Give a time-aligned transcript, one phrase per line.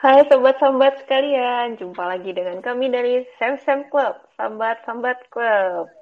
[0.00, 5.92] Hai sobat-sambat sekalian, jumpa lagi dengan kami dari Sam Sam Club, Sambat-Sambat Club.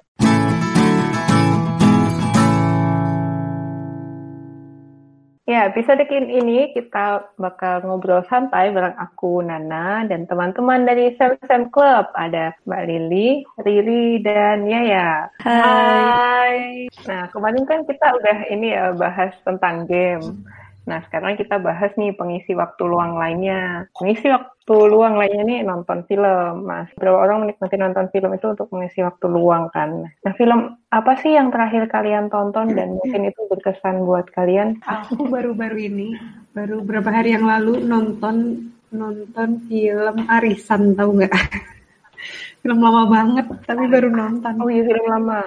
[5.51, 11.67] Ya, episode ini kita bakal ngobrol santai bareng aku, Nana, dan teman-teman dari Sam Sam
[11.75, 12.07] Club.
[12.15, 15.27] Ada Mbak Lili, Riri, dan Yaya.
[15.43, 16.87] Hai.
[17.03, 20.47] Nah, kemarin kan kita udah ini ya bahas tentang game.
[20.89, 23.85] Nah, sekarang kita bahas nih pengisi waktu luang lainnya.
[23.93, 26.89] Pengisi waktu luang lainnya nih nonton film, Mas.
[26.97, 30.09] Berapa orang menikmati nonton film itu untuk mengisi waktu luang kan?
[30.09, 34.81] Nah, film apa sih yang terakhir kalian tonton dan mungkin itu berkesan buat kalian?
[34.89, 36.17] Aku baru-baru ini,
[36.57, 41.37] baru beberapa hari yang lalu nonton nonton film Arisan, tahu nggak?
[42.65, 44.57] film lama banget, tapi baru nonton.
[44.57, 45.45] Oh iya, film lama.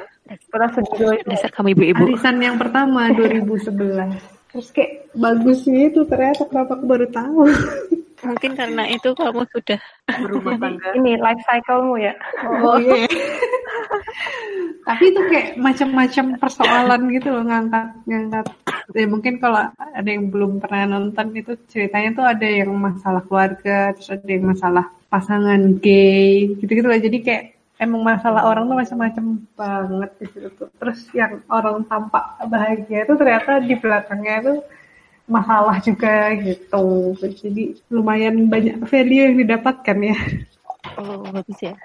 [0.53, 2.13] Pernah sedih Bisa kami ibu-ibu.
[2.13, 7.47] Arisan yang pertama 2011 terus kayak bagus gitu ternyata kenapa aku baru tahu?
[8.21, 10.89] Mungkin karena itu kamu sudah berumah tangga.
[10.97, 12.13] Ini life cyclemu ya.
[12.61, 13.09] Oh iya.
[14.88, 18.45] Tapi itu kayak macam-macam persoalan gitu loh ngangkat ngangkat.
[18.93, 23.93] Ya mungkin kalau ada yang belum pernah nonton itu ceritanya tuh ada yang masalah keluarga
[23.95, 26.97] terus ada yang masalah pasangan gay gitu-gitu loh.
[26.97, 29.25] Jadi kayak emang masalah orang tuh macam-macam
[29.57, 30.69] banget di situ tuh.
[30.77, 34.53] Terus yang orang tampak bahagia itu ternyata di belakangnya itu
[35.25, 37.17] masalah juga gitu.
[37.17, 40.17] Jadi lumayan banyak value yang didapatkan ya.
[41.02, 41.75] Oh bagus ya.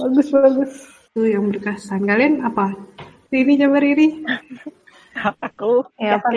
[0.00, 0.72] Bagus bagus.
[1.12, 2.08] Tuh yang berkesan.
[2.08, 2.72] Kalian apa?
[3.28, 4.08] Riri coba Riri.
[5.44, 6.28] aku ya apa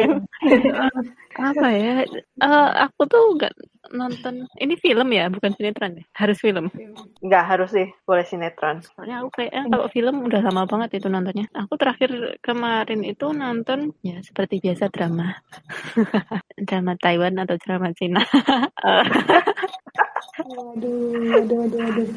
[1.53, 2.03] apa ya
[2.41, 3.53] uh, aku tuh nggak
[3.93, 6.73] nonton ini film ya bukan sinetron ya harus film
[7.21, 11.45] nggak harus sih boleh sinetron soalnya aku kayaknya kalau film udah lama banget itu nontonnya
[11.53, 15.37] aku terakhir kemarin itu nonton ya seperti biasa drama
[16.67, 18.25] drama Taiwan atau drama Cina
[20.33, 22.09] Waduh, waduh, waduh, waduh.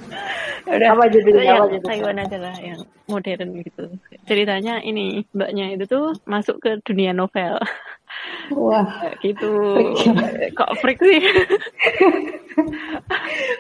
[0.67, 1.53] Udah, apa judulnya?
[1.61, 1.85] Apa judulnya?
[1.85, 2.81] Taiwan aja lah yang
[3.13, 3.85] modern gitu.
[4.25, 7.61] Ceritanya ini mbaknya itu tuh masuk ke dunia novel.
[8.55, 8.87] Wah,
[9.25, 9.51] gitu.
[10.55, 11.19] Kok freak sih?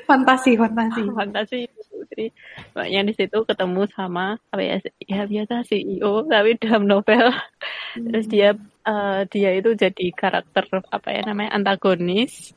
[0.08, 1.02] fantasi, fantasi.
[1.10, 1.60] fantasi.
[2.06, 2.30] Jadi
[2.72, 4.76] mbaknya di situ ketemu sama apa ya?
[5.02, 7.32] Ya biasa CEO tapi dalam novel.
[7.32, 8.04] Hmm.
[8.12, 8.48] Terus dia
[8.86, 12.54] uh, dia itu jadi karakter apa ya namanya antagonis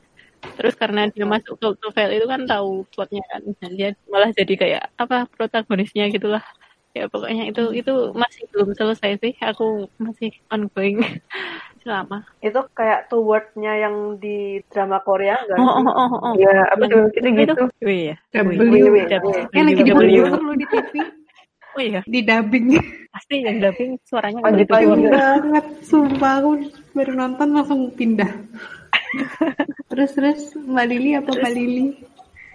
[0.56, 4.54] Terus karena dia masuk ke novel itu kan tahu plotnya kan, dan dia malah jadi
[4.56, 6.44] kayak apa protagonisnya gitulah.
[6.96, 11.04] Ya pokoknya itu itu masih belum selesai sih, aku masih ongoing
[11.84, 12.28] selama.
[12.44, 15.58] Itu kayak two word-nya yang di drama Korea enggak?
[15.60, 16.34] Oh, oh, oh, oh.
[16.36, 17.08] Ya, apa tuh?
[17.14, 17.54] Kita gitu.
[17.86, 18.16] Oh iya.
[18.36, 18.50] W.
[19.56, 20.94] Yang lagi diputar lu di TV.
[21.78, 22.02] Oh iya.
[22.04, 22.68] Di dubbing.
[23.10, 25.66] Pasti yang dubbing suaranya pagi-pagi banget.
[25.88, 26.52] Sumpah aku
[26.94, 28.30] baru nonton langsung pindah
[29.90, 31.86] terus terus Mbak Lili apa Mbak Lili?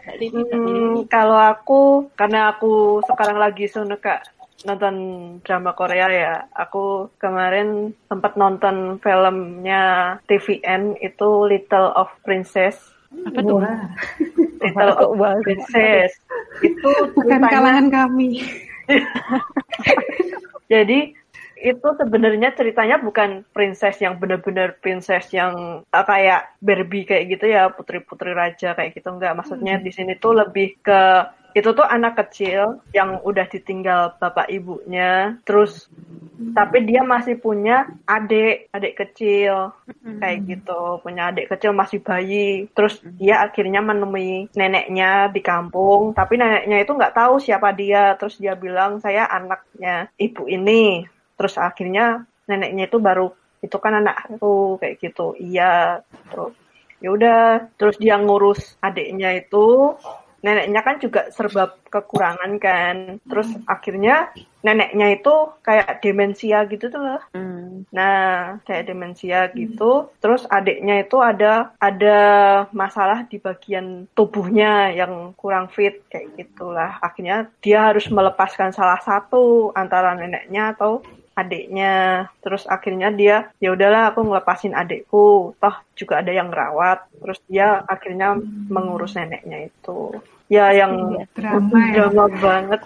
[0.05, 4.21] Hmm, kalau aku karena aku sekarang lagi suka
[4.62, 4.97] nonton
[5.42, 6.34] drama Korea ya.
[6.54, 12.78] Aku kemarin sempat nonton filmnya TVN itu Little of Princess.
[13.10, 13.59] Apa tuh?
[14.62, 16.15] Little of Princess.
[16.62, 18.47] Itu bukan kalangan kami.
[20.72, 21.25] Jadi
[21.65, 27.72] itu sebenarnya ceritanya bukan princess yang benar-benar princess yang uh, kayak Barbie kayak gitu ya
[27.72, 29.84] putri-putri raja kayak gitu enggak maksudnya hmm.
[29.88, 31.00] di sini tuh lebih ke
[31.54, 35.87] itu tuh anak kecil yang udah ditinggal bapak ibunya terus
[36.50, 39.70] tapi dia masih punya adik adik kecil
[40.19, 40.98] kayak gitu.
[40.98, 46.91] Punya adik kecil masih bayi terus dia akhirnya menemui neneknya di kampung tapi neneknya itu
[46.91, 48.19] nggak tahu siapa dia.
[48.19, 51.06] Terus dia bilang saya anaknya ibu ini.
[51.38, 53.31] Terus akhirnya neneknya itu baru
[53.62, 55.38] itu kan anakku kayak gitu.
[55.38, 56.03] Iya
[56.34, 56.54] terus
[56.98, 57.42] ya udah
[57.78, 59.94] terus dia ngurus adiknya itu
[60.44, 63.65] neneknya kan juga serba kekurangan kan terus hmm.
[63.65, 64.28] akhirnya
[64.60, 65.34] neneknya itu
[65.65, 67.88] kayak demensia gitu tuh lah hmm.
[67.88, 72.19] nah kayak demensia gitu terus adiknya itu ada ada
[72.77, 79.72] masalah di bagian tubuhnya yang kurang fit kayak gitulah akhirnya dia harus melepaskan salah satu
[79.72, 81.01] antara neneknya atau
[81.34, 82.27] adiknya.
[82.41, 85.53] Terus akhirnya dia ya udahlah aku ngelepasin adikku.
[85.59, 87.10] Toh juga ada yang ngerawat.
[87.21, 88.39] Terus dia akhirnya
[88.71, 90.15] mengurus neneknya itu.
[90.48, 91.92] Ya yang iya, drama, ya.
[92.09, 92.81] drama banget.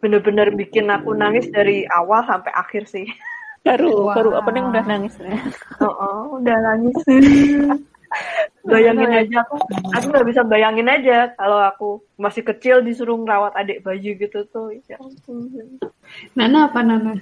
[0.00, 3.06] Bener-bener bikin aku nangis dari awal sampai akhir sih.
[3.60, 4.16] Baru wow.
[4.16, 5.20] baru apa nih udah nangis
[5.84, 6.96] oh, oh udah nangis.
[8.66, 9.44] Bayangin aja.
[9.44, 9.54] Aku
[9.94, 14.74] aku nggak bisa bayangin aja kalau aku masih kecil disuruh ngerawat adik bayi gitu tuh.
[14.88, 14.98] Ya
[16.34, 17.14] Nana apa Nana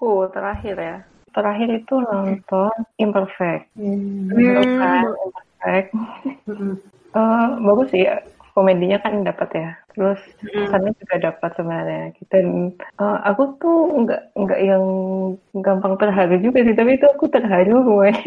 [0.00, 0.96] aku terakhir ya.
[1.36, 3.68] Terakhir itu nonton Imperfect.
[3.76, 4.32] Hmm.
[4.32, 5.92] Imperfect.
[6.48, 6.80] Hmm.
[7.12, 8.08] Eh, bagus sih
[8.56, 10.66] komedinya kan dapat ya terus Mm.
[10.66, 12.46] pesannya juga dapat sebenarnya dan
[12.78, 14.84] eh, aku tuh nggak nggak yang
[15.62, 18.22] gampang terharu juga sih tapi itu aku terharu pokoknya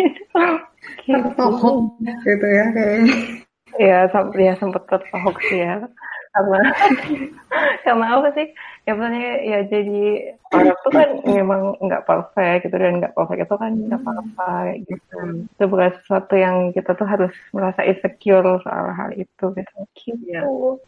[1.07, 1.75] tertohok
[2.23, 3.15] gitu ya kayaknya
[3.79, 5.87] ya sam- ya sempat terpahok sih ya
[6.33, 6.69] karena
[7.85, 8.47] karena apa sih?
[8.83, 10.01] Ya maksudnya ya jadi
[10.51, 14.77] orang tuh kan memang nggak perfect gitu dan nggak perfect itu kan nggak apa-apa kayak
[14.89, 15.18] gitu.
[15.47, 19.77] Itu bukan sesuatu yang kita tuh harus merasa insecure soal hal itu gitu.
[19.95, 20.18] Gitu.
[20.27, 20.41] Iya.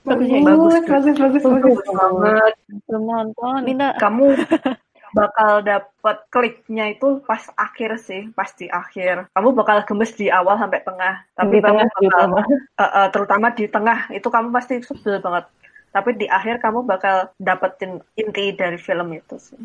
[0.03, 0.73] bagus Bagus.
[0.89, 2.53] bagus bagus bagus banget.
[2.89, 4.33] Belum nonton Minta kamu
[5.15, 9.31] bakal dapat kliknya itu pas akhir sih pas di akhir.
[9.31, 12.45] Kamu bakal gemes di awal sampai tengah tapi di tengah kamu di bakal tengah.
[12.75, 15.47] Eh, eh, terutama di tengah itu kamu pasti sebel banget.
[15.95, 19.55] Tapi di akhir kamu bakal dapetin inti dari film itu sih.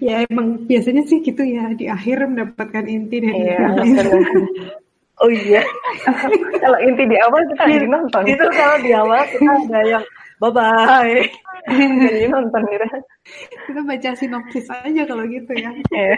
[0.00, 4.24] ya emang biasanya sih gitu ya di akhir mendapatkan inti dari iya film.
[5.16, 5.64] Oh iya,
[6.62, 8.22] kalau inti di awal kita jadi nonton.
[8.28, 10.04] Itu kalau di awal kita ada yang
[10.36, 11.24] bye bye.
[12.06, 12.86] jadi nonton gitu
[13.66, 16.14] kita baca sinopsis aja kalau gitu ya Iya.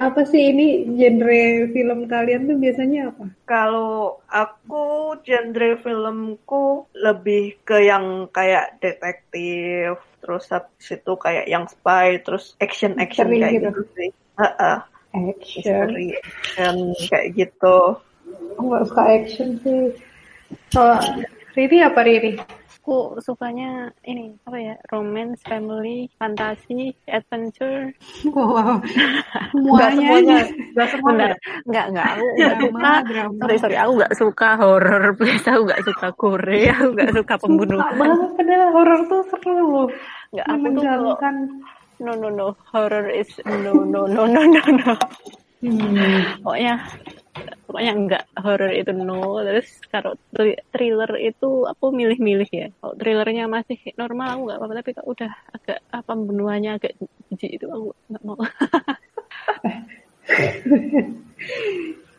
[0.00, 4.84] apa sih ini genre film kalian tuh biasanya apa Kalau aku
[5.24, 12.96] genre filmku lebih ke yang kayak detektif, terus habis itu kayak yang spy, terus action
[12.96, 13.68] action Misteri kayak gitu.
[13.68, 14.10] gitu, sih.
[14.38, 14.76] Heeh,
[15.16, 16.76] action misteri action
[17.08, 17.78] kayak gitu.
[18.54, 19.80] aku nggak suka action sih
[20.70, 20.96] kalau
[21.56, 22.32] Riri apa Riri
[22.88, 27.92] aku sukanya ini apa ya romance family fantasi adventure.
[28.38, 28.80] Wow.
[29.52, 30.48] Semuanya semuanya, aja.
[30.72, 31.34] enggak semuanya.
[31.68, 32.92] Nggak nggak aku nggak suka.
[33.04, 33.40] drama.
[33.44, 35.04] Sorry sorry aku nggak suka horror.
[35.20, 39.52] Please aku nggak suka Korea aku nggak suka Suka pembunuhan banget padahal horor tuh seru
[39.68, 39.88] loh.
[40.32, 40.84] Nggak aku tuh
[42.00, 42.48] no no no.
[42.72, 44.94] Horror is no no no no no no.
[45.58, 46.38] Hmm.
[46.46, 46.78] pokoknya
[47.66, 49.40] pokoknya enggak horror itu no.
[49.44, 52.68] Terus kalau thr- thriller itu aku milih-milih ya.
[52.80, 54.74] Kalau thrillernya masih normal aku nggak apa-apa.
[54.80, 56.92] Tapi kalau udah agak apa pembunuhannya agak
[57.32, 58.38] jijik itu aku nggak mau.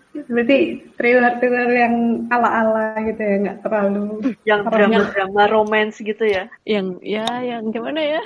[0.09, 0.57] Berarti
[0.97, 1.95] thriller-thriller yang
[2.33, 6.49] ala-ala gitu ya nggak terlalu Yang drama-drama romance gitu ya.
[6.65, 8.21] yang ya yang gimana ya?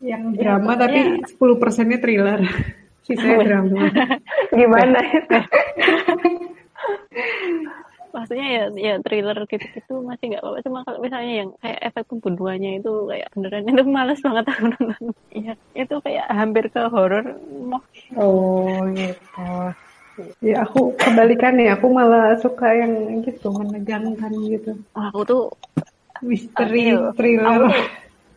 [0.00, 2.40] Yang drama tapi 10 persennya thriller
[3.04, 3.84] sisanya drama
[4.58, 4.98] gimana?
[5.04, 5.36] Itu
[8.10, 10.58] maksudnya ya ya thriller gitu-gitu masih nggak apa-apa.
[10.66, 15.04] Cuma kalau misalnya yang kayak efek pembunuhannya itu kayak beneran itu males banget aku nonton.
[15.30, 17.38] Ya itu kayak hampir ke horror
[18.18, 19.46] oh gitu.
[20.44, 24.76] Ya aku kebalikannya aku malah suka yang gitu menegangkan gitu.
[24.92, 25.44] Aku tuh
[26.20, 27.64] misteri thriller.
[27.64, 27.84] aku tuh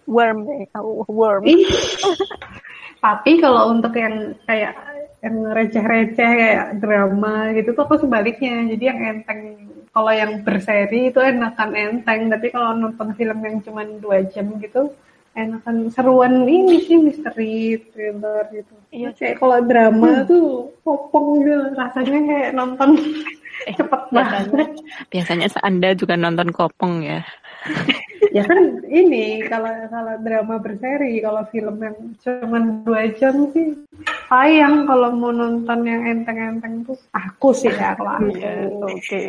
[0.08, 1.44] worm deh aku worm.
[3.04, 4.74] Tapi kalau untuk yang kayak
[5.24, 8.64] yang receh-receh kayak drama gitu tuh aku sebaliknya.
[8.72, 9.40] Jadi yang enteng
[9.92, 14.90] kalau yang berseri itu enakan enteng, tapi kalau nonton film yang cuma dua jam gitu
[15.34, 18.74] enakan seruan ini sih misteri thriller gitu.
[18.94, 22.90] Iya Kayak kalau drama tuh popong gitu rasanya kayak nonton
[23.64, 24.70] Eh, cepet biasanya, banget.
[25.10, 27.22] biasanya anda juga nonton kopong ya
[28.34, 33.78] ya kan ini kalau kalau drama berseri kalau film yang cuma dua jam sih
[34.26, 36.98] sayang kalau mau nonton yang enteng-enteng tuh.
[37.14, 38.34] Aku sih ya kalau aku.
[38.34, 39.22] Iya, oke.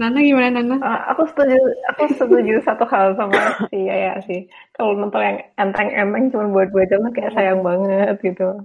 [0.00, 0.80] Nana gimana Nana?
[0.80, 1.60] Uh, aku setuju
[1.92, 3.36] aku setuju satu hal sama
[3.68, 4.48] si Yaya sih.
[4.72, 8.64] Kalau nonton yang enteng-enteng cuma buat dua jam tuh kayak sayang banget gitu.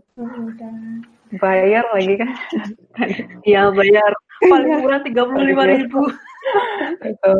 [1.43, 2.31] Bayar lagi kan?
[3.43, 4.12] Iya bayar.
[4.47, 6.07] Paling murah tiga puluh lima ribu.
[7.04, 7.34] Gitu.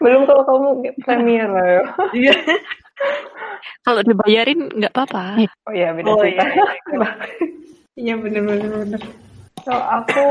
[0.00, 0.68] belum kalau kamu
[1.04, 1.82] premier lah ya.
[2.14, 2.34] Iya.
[3.86, 7.08] kalau dibayarin nggak apa-apa oh iya beda Oh cerita iya.
[7.94, 9.02] Iya bener-bener bener.
[9.64, 10.24] Kalau aku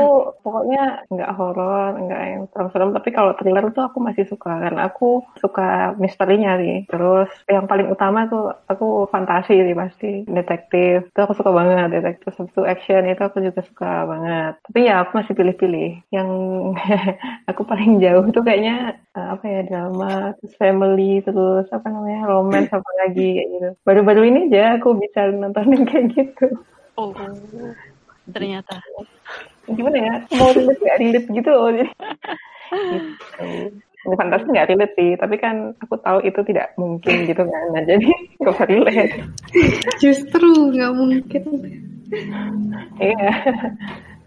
[0.46, 5.26] pokoknya nggak horor, nggak yang serem-serem, tapi kalau thriller tuh aku masih suka karena aku
[5.42, 6.86] suka misterinya sih.
[6.86, 11.10] Terus yang paling utama tuh aku fantasi sih pasti, detektif.
[11.10, 12.32] Itu aku suka banget detektif.
[12.38, 14.52] Itu action itu aku juga suka banget.
[14.62, 15.90] Tapi ya aku masih pilih-pilih.
[16.14, 16.28] Yang
[17.50, 22.70] aku paling jauh tuh kayaknya eh, apa ya drama, terus family, terus apa namanya romance
[22.70, 23.68] apa lagi kayak gitu.
[23.82, 26.46] Baru-baru ini aja aku bisa nontonin kayak gitu.
[26.94, 27.10] oh
[28.30, 28.80] ternyata
[29.66, 31.88] gimana ya mau relate nggak relate gitu loh jadi
[32.92, 33.48] gitu.
[34.04, 37.82] Ini fantasi nggak relate sih tapi kan aku tahu itu tidak mungkin gitu kan nah
[37.82, 38.04] jadi
[38.40, 39.14] nggak usah relate
[39.96, 41.42] Justru nggak mungkin.
[43.00, 43.32] iya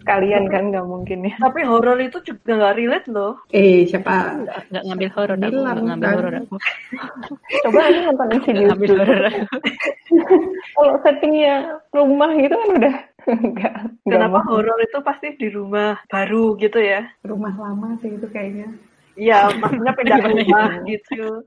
[0.01, 3.37] sekalian kan nggak mungkin ya Tapi horor itu juga nggak relate loh.
[3.51, 4.39] Eh siapa?
[4.71, 6.15] nggak ngambil horor nggak ngambil kan.
[6.17, 6.55] horor aku
[7.67, 9.33] coba aja nonton nggak Insidious ngambil dulu horor
[10.73, 11.55] kalau settingnya
[11.93, 12.95] rumah gitu kan udah
[13.27, 13.73] nggak
[14.07, 17.01] nggak Kenapa mau horor itu pasti di rumah baru gitu ya?
[17.29, 18.67] Rumah lama sih itu kayaknya.
[19.17, 21.43] Iya, maksudnya pindah Gimana rumah gitu.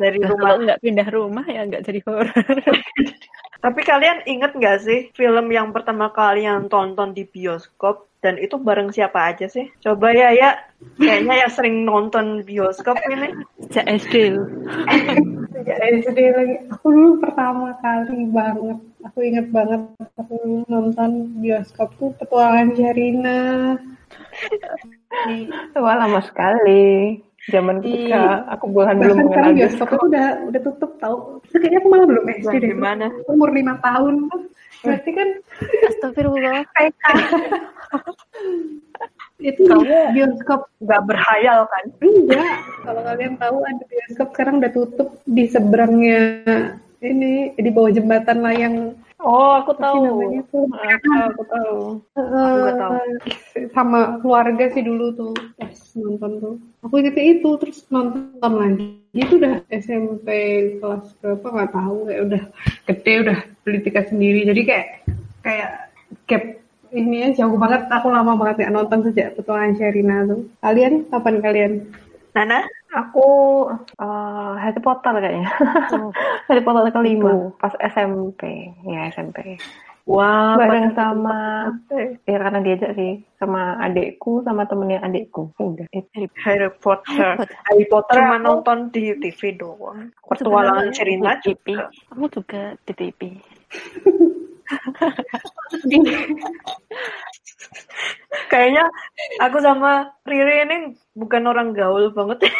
[0.00, 0.42] Dari Nah, rumah.
[0.42, 2.28] kalau nggak pindah rumah ya nggak jadi horor.
[3.64, 8.54] Tapi kalian inget nggak sih film yang pertama kali yang tonton di bioskop dan itu
[8.54, 9.66] bareng siapa aja sih?
[9.82, 10.54] Coba ya ya,
[10.94, 13.34] kayaknya yang sering nonton bioskop ini.
[13.66, 14.38] Sejak SD.
[15.50, 16.56] Sejak SD lagi.
[16.70, 18.78] Aku dulu pertama kali banget.
[19.10, 19.82] Aku inget banget
[20.14, 22.70] aku dulu nonton bioskop tuh petualangan.
[25.26, 25.36] Di,
[25.74, 27.18] Wah lama sekali.
[27.50, 29.98] Zaman ketika aku bahkan belum mengenal sekarang bioskop bioskop.
[29.98, 31.16] itu udah udah tutup tau.
[31.42, 32.70] Itu kayaknya aku malah belum SD deh.
[32.70, 33.06] gimana?
[33.26, 34.30] Umur lima tahun.
[34.82, 35.28] Berarti kan
[35.88, 36.60] Astagfirullah.
[39.42, 41.84] itu Kamu- bioskop Nggak berhayal kan?
[41.98, 42.54] Enggak,
[42.86, 46.20] kalau kalian tahu ada bioskop sekarang udah tutup di seberangnya
[47.02, 48.76] ini di bawah jembatan layang
[49.22, 50.02] Oh, aku apa tahu.
[50.02, 50.66] namanya tuh?
[50.74, 51.76] Ah, aku tahu.
[52.18, 52.94] nggak tahu.
[53.54, 56.54] Eh, sama keluarga sih dulu tuh pas nonton tuh.
[56.82, 58.86] Aku ingetnya itu terus nonton lagi.
[59.14, 60.28] Itu udah SMP
[60.82, 61.96] kelas berapa nggak tahu.
[62.10, 62.42] Kayak udah
[62.90, 64.40] gede udah beli tiket sendiri.
[64.42, 64.86] Jadi kayak
[65.46, 65.70] kayak
[66.26, 66.44] gap
[66.90, 67.86] ini ya jauh banget.
[67.94, 70.50] Aku lama banget nggak nonton sejak petualangan Sherina tuh.
[70.58, 71.72] Kalian kapan kalian
[72.32, 72.64] Nana?
[72.92, 73.26] Aku
[74.00, 75.48] eh, Harry Potter kayaknya.
[76.48, 78.72] Harry Potter kelima pas SMP.
[78.84, 79.56] Ya SMP.
[80.02, 81.38] Wah, Bareng pada- sama
[82.26, 85.54] ya karena diajak sih sama adekku sama temennya adekku.
[85.56, 85.86] Udah.
[85.94, 86.26] itu.
[86.42, 87.38] Harry Potter.
[87.38, 90.10] Harry Potter cuma aku- nonton di TV doang.
[90.10, 91.46] Di TV.
[91.54, 91.86] juga.
[92.10, 93.20] Aku juga di TV.
[98.52, 98.84] Kayaknya
[99.40, 100.76] aku sama Riri ini
[101.16, 102.46] bukan orang gaul banget.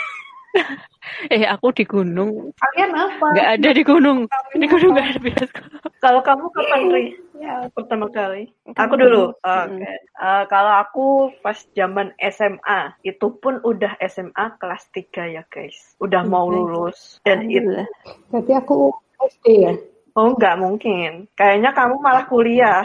[1.33, 2.53] Eh aku di gunung.
[2.61, 4.29] kalian apa Nggak ada di gunung.
[4.53, 5.65] Di gunung nggak ada bioskop.
[6.05, 7.05] Kalau kamu kapan Ri?
[7.41, 8.53] ya Pertama kali.
[8.69, 9.33] Kamu Aku dulu.
[9.33, 9.97] Oke.
[9.97, 11.05] Eh, kalau aku
[11.41, 15.97] pas zaman SMA, itu pun udah SMA kelas 3 ya guys.
[16.05, 17.17] Udah mau lulus.
[17.25, 17.89] Dan itu
[18.29, 18.93] berarti aku
[19.23, 19.73] SD ya
[20.13, 21.25] Oh, nggak mungkin.
[21.33, 22.85] Kayaknya kamu malah kuliah.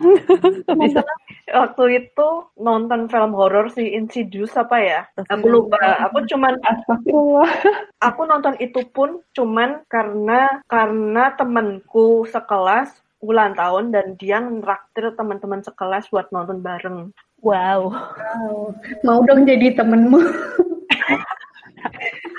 [0.80, 1.04] Bisa.
[1.52, 5.00] Waktu itu nonton film horor si Insidious apa ya?
[5.28, 5.76] Aku lupa.
[6.08, 7.52] Aku cuman Astagfirullah.
[8.08, 15.60] aku nonton itu pun cuman karena karena temanku sekelas ulang tahun dan dia ngeraktir teman-teman
[15.60, 17.12] sekelas buat nonton bareng.
[17.44, 17.92] Wow.
[17.92, 18.72] Wow.
[19.04, 20.16] Mau dong jadi temenmu.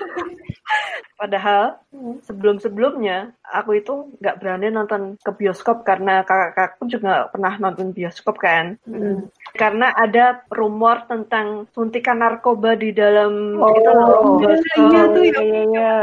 [1.13, 1.79] Padahal
[2.21, 8.75] sebelum-sebelumnya aku itu nggak berani nonton ke bioskop karena kakak-kakakku juga pernah nonton bioskop kan.
[9.53, 14.83] Karena ada rumor tentang suntikan narkoba di dalam itu loh, bioskop.
[14.89, 15.93] iya tuh, Iya, iya, iya.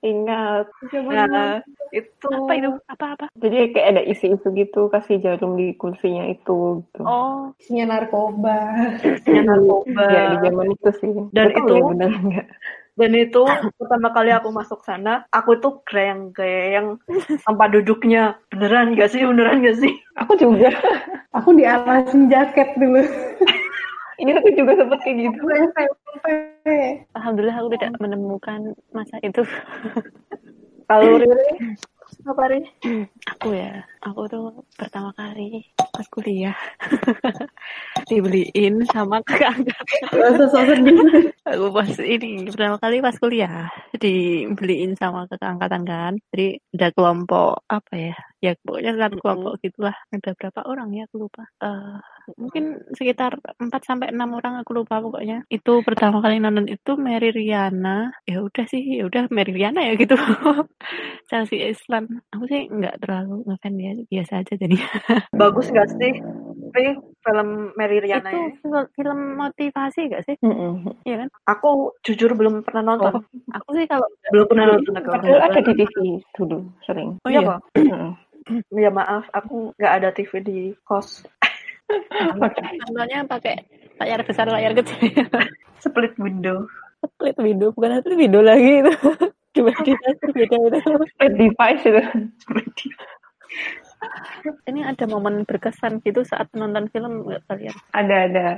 [0.00, 0.64] Ingat.
[1.04, 1.60] Nah,
[1.90, 2.70] itu Apa itu?
[2.86, 3.26] Apa-apa?
[3.34, 6.80] Jadi kayak ada isu-isu gitu, kasih jarum di kursinya itu.
[6.86, 7.02] Gitu.
[7.02, 8.58] Oh, Isinya narkoba.
[9.02, 10.04] isinya narkoba.
[10.08, 11.12] Ya, di zaman itu sih.
[11.34, 12.46] Dan tahu itu- ya benar nggak.
[13.00, 13.42] Dan itu
[13.80, 17.00] pertama kali aku masuk sana, aku tuh gayang-gayang
[17.48, 18.36] tanpa duduknya.
[18.52, 19.24] Beneran gak sih?
[19.24, 19.96] Beneran gak sih?
[20.20, 20.68] Aku juga.
[21.32, 23.00] Aku dialasin jaket dulu.
[24.20, 25.40] Ini aku juga sempet kayak gitu.
[27.16, 28.60] Alhamdulillah aku tidak menemukan
[28.92, 29.40] masa itu.
[30.84, 31.72] Kalau Riri,
[32.28, 32.68] apa Riri?
[33.32, 35.64] Aku ya, aku tuh pertama kali
[36.00, 36.56] pas kuliah
[38.08, 39.84] dibeliin sama kakak angkat.
[40.48, 40.96] Sedih.
[41.44, 43.68] Aku pas ini pertama kali pas kuliah
[44.00, 46.12] dibeliin sama kakak angkatan kan.
[46.32, 48.16] Jadi ada kelompok apa ya?
[48.40, 49.92] Ya pokoknya satu kelompok gitulah.
[50.08, 51.44] Ada berapa orang ya aku lupa.
[51.60, 52.00] Eh
[52.40, 55.44] mungkin sekitar 4 sampai 6 orang aku lupa pokoknya.
[55.52, 58.08] Itu pertama kali nonton itu Mary Riana.
[58.24, 60.16] Ya udah sih, ya udah Mary Riana ya gitu.
[61.30, 62.24] Chelsea Islan.
[62.32, 64.76] Aku sih nggak terlalu ngefan dia, biasa aja jadi.
[65.36, 66.14] Bagus gak sih?
[66.70, 66.94] Riri,
[67.26, 68.86] film Mary Riana itu ini?
[68.94, 70.38] film, motivasi gak sih?
[71.02, 71.28] Iya kan?
[71.50, 73.26] Aku jujur belum pernah nonton.
[73.50, 75.10] Aku sih kalau Belum pernah nonton aku.
[75.10, 75.94] Padahal ada di TV
[76.38, 77.18] dulu, sering.
[77.26, 78.14] Oh Iya iya.
[78.74, 81.22] Ya maaf, aku nggak ada TV di kos.
[82.86, 83.62] Nontonnya pakai
[84.00, 85.10] layar besar layar kecil
[85.84, 86.66] Split window.
[87.00, 88.92] split window bukan split window lagi itu
[89.56, 90.78] dua device berbeda itu
[91.14, 92.02] Split device itu.
[94.64, 98.48] Ini ada momen berkesan gitu saat nonton film nggak kalian Ada, ada.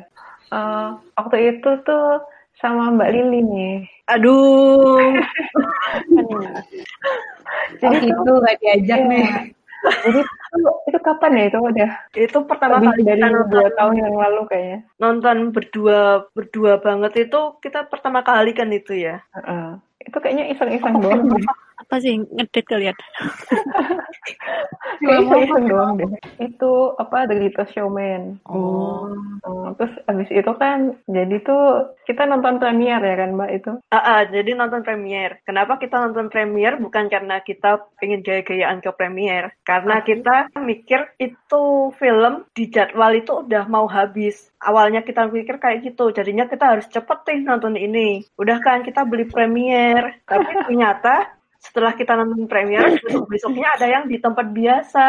[0.52, 2.20] Eh, waktu itu tuh
[2.61, 3.76] sama Mbak Lili nih.
[4.12, 5.00] Aduh,
[7.82, 9.08] Oh gitu gak diajak Iya.
[9.08, 9.26] nih.
[9.82, 13.94] Jadi itu, itu kapan ya itu udah itu pertama lebih kali dari nonton, dua tahun
[13.99, 14.78] yang lalu kayaknya.
[14.96, 15.99] nonton berdua
[16.30, 19.18] berdua banget itu kita pertama kali kan itu ya.
[19.34, 19.82] Heeh.
[20.06, 21.26] Itu kayaknya iseng-iseng doang.
[21.83, 22.97] Apa sih ngedit kalian?
[25.03, 26.11] Kayaknya iseng doang deh.
[26.39, 28.39] Itu apa The Greatest Showman.
[28.47, 29.11] Oh.
[29.43, 33.73] Hmm, terus abis itu kan jadi tuh kita nonton premier ya kan mbak itu.
[33.91, 35.43] Ah, ah, jadi nonton premier.
[35.43, 36.79] Kenapa kita nonton premier?
[36.79, 39.51] Bukan karena kita pengen gaya-gayaan ke premier.
[39.67, 44.55] Karena kita mikir itu film di jadwal itu udah mau habis.
[44.62, 46.15] Awalnya kita mikir kayak gitu.
[46.15, 48.23] Jadinya kita harus cepet nih nonton ini.
[48.39, 50.23] Udah kan kita beli premier.
[50.23, 55.07] Tapi ternyata setelah kita nonton premier, besok besoknya ada yang di tempat biasa.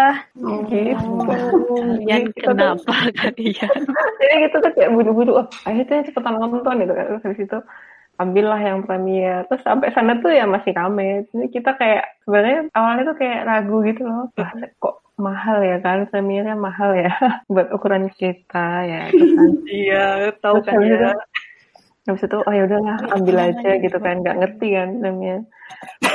[0.70, 1.10] Gitu.
[1.26, 3.74] Kalian Kita tuh- kenapa kalian?
[4.22, 7.06] Jadi gitu tuh kayak buru-buru, oh akhirnya cepetan nonton gitu kan.
[7.10, 7.60] Terus habis itu
[8.14, 9.50] ambillah yang premier.
[9.50, 11.26] Terus sampai sana tuh ya masih rame.
[11.34, 14.30] Jadi kita kayak sebenarnya awalnya tuh kayak ragu gitu loh.
[14.38, 17.14] Lah, kok mahal ya kan premiernya mahal ya
[17.54, 19.50] buat ukuran kita ya gitu kan.
[19.66, 20.06] Iya,
[20.38, 21.14] tahu kan ya.
[22.04, 25.40] Habis itu oh ya udahlah ambil aja gitu kan nggak ngerti kan premier.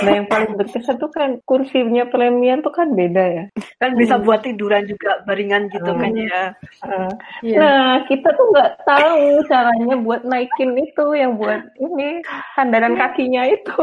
[0.04, 3.44] Nah yang paling berkesan tuh kan kursinya premier tuh kan beda ya.
[3.80, 6.00] Kan bisa buat tiduran juga baringan gitu Hmm.
[6.04, 6.42] kan ya.
[6.84, 7.58] Uh, Iya.
[7.58, 12.20] Nah, kita tuh nggak tahu caranya buat naikin itu yang buat ini
[12.52, 13.72] sandaran kakinya itu.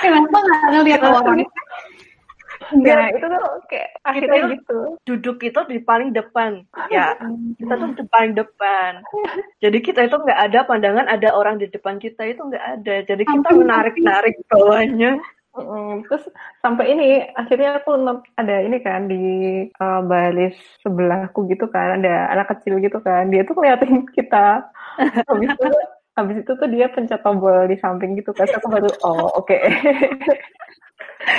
[0.00, 1.38] Kenapa nggak ngeliat orang?
[2.70, 4.78] Nah, itu tuh kayak akhirnya Itu- gitu.
[5.06, 6.62] Duduk itu di paling depan.
[6.90, 7.18] Ya,
[7.58, 9.02] kita tuh di paling depan.
[9.58, 12.94] Jadi kita itu nggak ada pandangan ada orang di depan kita itu nggak ada.
[13.04, 15.18] Jadi kita menarik-narik bawahnya.
[15.50, 16.30] Mm, terus
[16.62, 17.90] sampai ini akhirnya aku
[18.38, 19.22] ada ini kan di
[19.82, 24.70] uh, baris sebelahku gitu kan ada anak kecil gitu kan dia tuh ngeliatin kita
[25.26, 25.68] habis itu
[26.20, 29.56] habis itu tuh dia pencet tombol di samping gitu kan aku baru oh oke.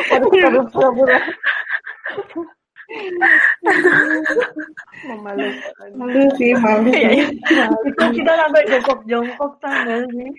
[0.10, 1.18] Baru baru pura-pura.
[5.08, 6.92] Memalukan Malu sih, malu.
[6.92, 10.30] Itu kita sampai jongkok-jongkok tanggal sih.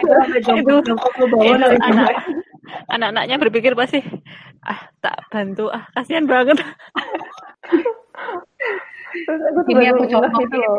[0.00, 1.12] Kita sampai jongkok-jongkok.
[1.12, 2.14] Ke bawah anak,
[2.88, 4.00] anak-anaknya berpikir pasti
[4.64, 5.68] ah tak bantu.
[5.68, 6.56] Ah kasihan banget.
[9.26, 10.76] Terus aku tuh Ini aku ngeh contohin gitu loh.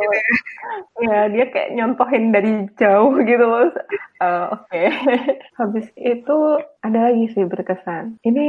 [0.99, 3.71] Ya, dia kayak nyontohin dari jauh gitu loh.
[4.19, 4.81] Eh, Oke.
[5.59, 6.37] Habis itu
[6.83, 8.19] ada lagi sih berkesan.
[8.23, 8.45] Ini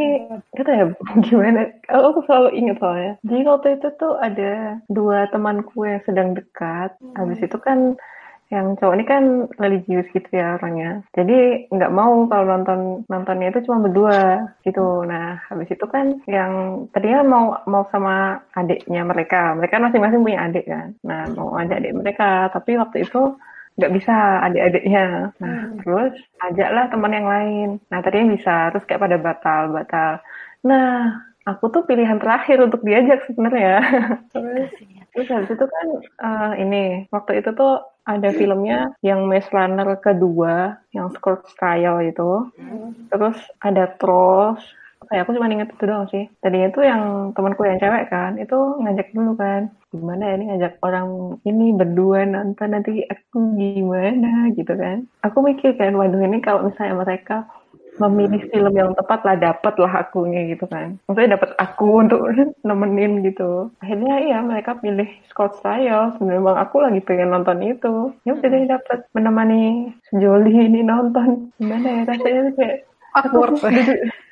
[0.59, 0.85] kata ya
[1.27, 1.71] gimana?
[1.95, 3.13] Oh, aku selalu ingat soalnya.
[3.23, 6.95] Jadi waktu itu tuh ada dua temanku yang sedang dekat.
[7.15, 7.95] Habis itu kan
[8.51, 9.25] yang cowok ini kan
[9.63, 11.07] religius gitu ya orangnya.
[11.15, 15.07] Jadi nggak mau kalau nonton nontonnya itu cuma berdua gitu.
[15.07, 19.55] Nah habis itu kan yang tadinya mau mau sama adiknya mereka.
[19.55, 20.89] Mereka masing-masing punya adik kan.
[21.07, 22.51] Nah mau ajak adik mereka.
[22.51, 23.39] Tapi waktu itu
[23.79, 25.31] nggak bisa adik-adiknya.
[25.39, 27.69] Nah terus ajaklah teman yang lain.
[27.87, 28.75] Nah tadinya bisa.
[28.75, 30.13] Terus kayak pada batal batal.
[30.67, 30.89] Nah
[31.47, 33.79] aku tuh pilihan terakhir untuk diajak sebenarnya.
[34.35, 34.75] terus
[35.11, 35.87] Terus habis itu kan
[36.23, 42.51] eh, ini waktu itu tuh ada filmnya yang Maze Runner kedua yang Scorch Trial itu.
[43.07, 44.63] Terus ada Trolls.
[45.09, 46.29] Kayak aku cuma inget itu doang sih.
[46.45, 49.73] Tadinya tuh yang temanku yang cewek kan, itu ngajak dulu kan.
[49.91, 51.09] Gimana ya ini ngajak orang
[51.43, 55.09] ini berdua nonton nanti aku gimana gitu kan.
[55.27, 57.49] Aku mikir kan, waduh ini kalau misalnya mereka
[58.01, 60.97] memilih film yang tepat lah dapet lah akunya gitu kan.
[61.05, 62.21] Maksudnya dapat aku untuk
[62.67, 63.69] nemenin gitu.
[63.85, 67.95] Akhirnya iya mereka pilih Scott Trial sebenarnya bang aku lagi pengen nonton itu.
[68.25, 68.99] Ya udah deh dapet.
[69.13, 71.53] Menemani sejoli ini nonton.
[71.61, 72.77] Gimana ya rasanya kayak
[73.11, 73.59] Awkward.
[73.59, 74.30] duduk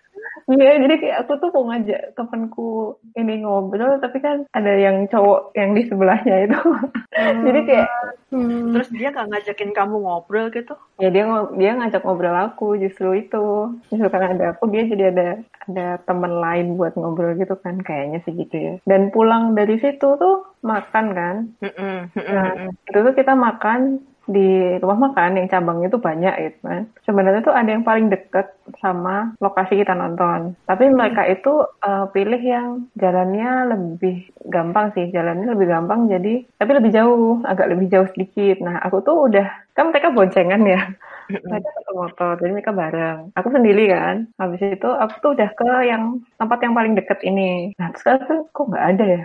[0.49, 5.53] Iya, jadi kayak aku tuh mau ngajak temanku ini ngobrol, tapi kan ada yang cowok
[5.53, 6.61] yang di sebelahnya itu.
[7.47, 7.91] jadi kayak
[8.29, 10.77] Terus dia gak ngajakin kamu ngobrol gitu?
[10.99, 15.29] ya dia dia ngajak ngobrol aku justru itu justru karena ada aku dia jadi ada
[15.71, 20.19] ada teman lain buat ngobrol gitu kan kayaknya sih gitu ya dan pulang dari situ
[20.19, 22.91] tuh makan kan Mm-mm, nah mm-mm.
[22.91, 26.83] itu tuh kita makan di rumah makan yang cabangnya tuh banyak gitu kan.
[27.09, 28.53] Sebenarnya tuh ada yang paling deket
[28.85, 30.53] sama lokasi kita nonton.
[30.69, 32.69] Tapi mereka itu eh, pilih yang
[33.01, 35.09] jalannya lebih gampang sih.
[35.09, 38.61] Jalannya lebih gampang jadi tapi lebih jauh agak lebih jauh sedikit.
[38.61, 40.81] Nah aku tuh udah kan mereka boncengan ya.
[41.29, 43.19] Mereka satu motor jadi mereka bareng.
[43.37, 44.29] Aku sendiri kan.
[44.41, 47.73] Habis itu aku tuh udah ke yang tempat yang paling deket ini.
[47.81, 49.25] Nah terus kok nggak ada ya?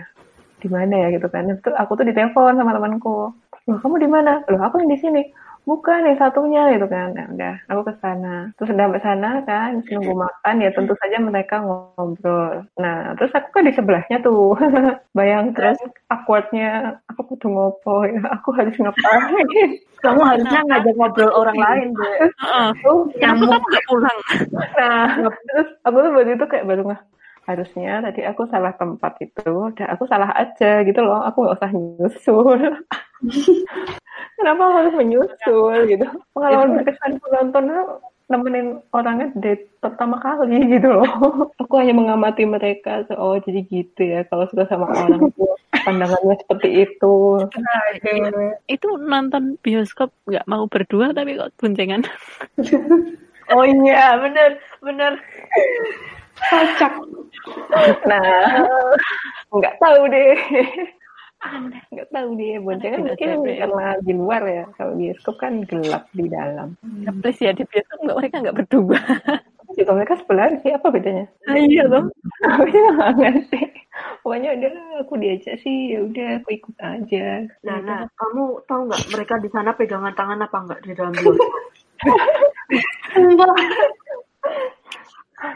[0.60, 1.08] Di mana ya?
[1.16, 1.48] Gitu kan.
[1.48, 3.32] Itu aku tuh ditelepon sama temanku
[3.68, 4.32] loh kamu di mana?
[4.50, 5.22] Loh aku yang di sini.
[5.64, 7.16] Bukan yang satunya gitu kan.
[7.16, 8.52] Nah, udah aku ke sana.
[8.60, 12.68] Terus udah sampai sana kan nunggu makan ya tentu saja mereka ngobrol.
[12.76, 14.52] Nah terus aku kan di sebelahnya tuh.
[15.16, 15.80] Bayang terus
[16.12, 18.20] awkwardnya aku butuh ngopo ya.
[18.36, 19.46] Aku harus ngapain?
[20.04, 22.04] Kamu harusnya ngajak ngobrol orang lain, Bu.
[22.04, 22.68] Heeh.
[22.84, 24.18] tuh Kenapa kamu nggak pulang?
[24.76, 27.02] Nah, terus aku tuh waktu itu kayak baru nggak
[27.44, 31.70] harusnya tadi aku salah tempat itu, dan aku salah aja gitu loh, aku nggak usah
[31.72, 32.60] nyusul.
[34.36, 36.06] Kenapa harus menyusul gitu?
[36.34, 37.86] Pengalaman berkesan penonton tuh
[38.24, 41.08] nemenin orangnya date pertama kali gitu loh.
[41.60, 43.04] Aku hanya mengamati mereka.
[43.06, 44.24] So, oh jadi gitu ya.
[44.26, 45.28] Kalau suka sama orang
[45.84, 47.14] pandangannya seperti itu.
[47.44, 47.84] Nah,
[48.66, 52.02] itu nonton bioskop nggak mau berdua tapi kok boncengan.
[53.52, 55.20] Oh iya, bener, bener.
[56.48, 56.96] Kocak.
[58.08, 58.64] Nah,
[59.56, 60.36] nggak tahu deh.
[61.92, 63.56] Nggak tahu deh, boncengan mungkin aneh.
[63.60, 64.64] karena di luar ya.
[64.80, 66.72] Kalau bioskop kan gelap di dalam.
[67.04, 69.00] Ya, please ya di bioskop nggak mereka nggak berdua.
[69.74, 71.26] Juga mereka sebelahan sih, apa bedanya?
[71.50, 72.06] Ah, iya loh.
[72.46, 73.62] Aku juga nggak ngerti.
[74.24, 77.46] Pokoknya udah aku diajak sih, ya udah aku ikut aja.
[77.62, 81.62] Nah, nah, kamu tahu nggak mereka di sana pegangan tangan apa nggak di dalam bioskop?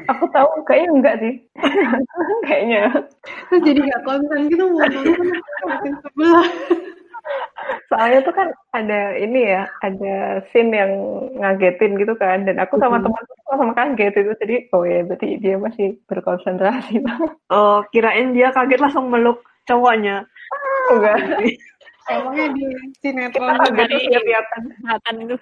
[0.09, 1.35] Aku tahu kayaknya enggak sih.
[2.49, 2.83] kayaknya.
[3.49, 5.29] Terus jadi gak konsen gitu mau nonton
[5.65, 6.49] makin sebelah.
[7.93, 10.93] Soalnya tuh kan ada ini ya, ada scene yang
[11.37, 12.45] ngagetin gitu kan.
[12.49, 14.33] Dan aku sama temanku sama-sama kaget itu.
[14.41, 17.33] Jadi, oh ya berarti dia masih berkonsentrasi banget.
[17.55, 20.25] Oh, kirain dia kaget langsung meluk cowoknya.
[20.93, 21.17] Enggak.
[22.09, 22.65] Emangnya di
[23.05, 25.37] sinetron Kaget terus dia kelihatan Makan itu.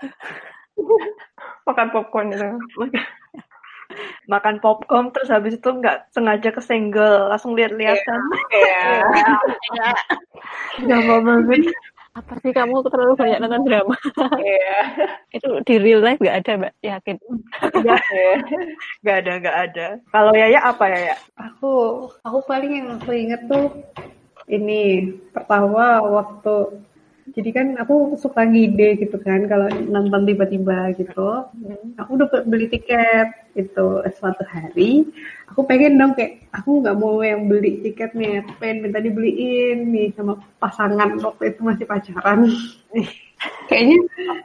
[1.67, 2.49] makan popcorn itu.
[4.27, 8.21] Makan popcorn terus habis itu nggak sengaja kesenggol, langsung lihat-lihatan.
[8.57, 9.91] Iya.
[10.87, 11.75] Drama banget.
[12.17, 13.97] Apa sih kamu terlalu banyak nonton drama?
[14.41, 14.81] Iya.
[15.37, 17.17] itu di real life nggak ada mbak yakin.
[17.61, 18.01] Nggak,
[19.05, 19.87] nggak ada, nggak ada.
[20.09, 21.17] Kalau Yaya apa Yaya?
[21.37, 21.73] Aku
[22.25, 23.69] aku paling yang aku inget tuh
[24.49, 26.81] ini pertama waktu
[27.35, 31.51] jadi kan aku suka ngide gitu kan kalau nonton tiba-tiba gitu.
[31.99, 35.03] Aku udah beli tiket itu suatu hari.
[35.51, 40.15] Aku pengen dong kayak aku nggak mau yang beli tiketnya, aku pengen minta dibeliin nih
[40.15, 42.47] sama pasangan waktu itu masih pacaran.
[43.69, 43.99] Kayaknya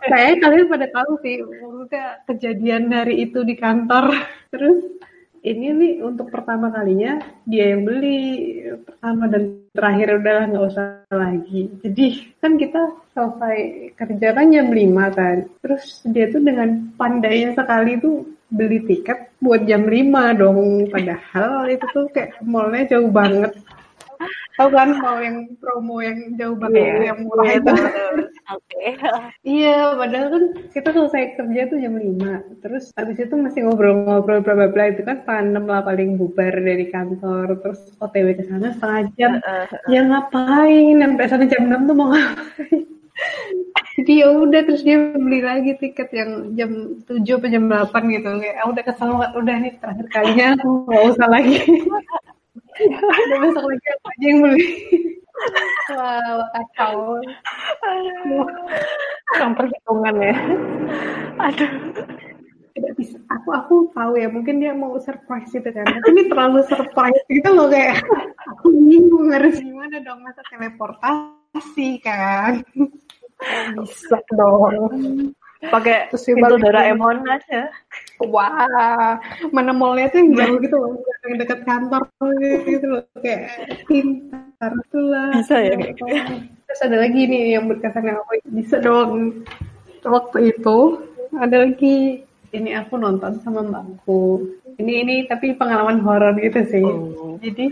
[0.04, 4.12] kayaknya kalian pada tahu sih maksudnya kejadian hari itu di kantor.
[4.52, 4.84] Terus
[5.42, 7.18] ini nih untuk pertama kalinya
[7.50, 8.20] dia yang beli
[8.86, 11.62] pertama dan terakhir udahlah nggak usah lagi.
[11.82, 12.06] Jadi
[12.38, 12.82] kan kita
[13.18, 13.58] selesai
[13.98, 15.38] kerja kan jam 5 kan.
[15.66, 20.92] Terus dia tuh dengan pandainya sekali tuh beli tiket buat jam 5 dong.
[20.94, 23.58] Padahal itu tuh kayak mallnya jauh banget.
[24.62, 26.96] Tahu kan mall yang promo yang jauh banget Iya.
[27.10, 27.74] yang murah itu.
[28.54, 28.84] Oke.
[29.42, 32.62] Iya, padahal kan kita selesai kerja tuh jam 5.
[32.62, 36.94] Terus habis itu masih ngobrol-ngobrol bla bla bla itu kan enam lah paling bubar dari
[36.94, 37.58] kantor.
[37.66, 39.32] Terus OTW ke sana setengah jam.
[39.90, 41.02] Ya ngapain?
[41.02, 42.86] Sampai sana jam 6 tuh mau ngapain?
[43.98, 48.30] Jadi ya udah terus dia beli lagi tiket yang jam 7 atau jam 8 gitu.
[48.40, 51.58] Kayak ah, udah kesel banget udah nih terakhir kalinya aku nggak usah lagi.
[52.90, 54.68] udah besok lagi aku aja yang beli.
[55.92, 56.98] Wah, kacau.
[59.38, 60.36] Yang perhitungan ya.
[61.42, 61.72] Aduh.
[62.72, 66.64] tidak bisa aku aku tahu ya mungkin dia mau surprise gitu kan tapi ini terlalu
[66.64, 68.00] surprise gitu loh kayak
[68.48, 72.64] aku bingung harus gimana dong masa teleportasi kan
[73.76, 75.34] Bisa dong.
[75.62, 77.70] Pakai pintu Doraemon aja.
[78.22, 79.18] wah
[79.50, 80.94] mana mallnya tuh yang jauh gitu loh
[81.26, 82.06] yang dekat kantor
[82.70, 83.50] gitu loh kayak
[83.90, 85.34] pintar tuh lah.
[85.42, 86.06] Bisa ya gitu.
[86.70, 89.42] terus ada lagi nih yang berkesan yang aku bisa dong
[90.06, 91.02] waktu itu
[91.34, 92.22] ada lagi
[92.52, 94.44] ini aku nonton sama mbakku.
[94.76, 96.86] Ini ini tapi pengalaman horor gitu sih.
[97.40, 97.72] Jadi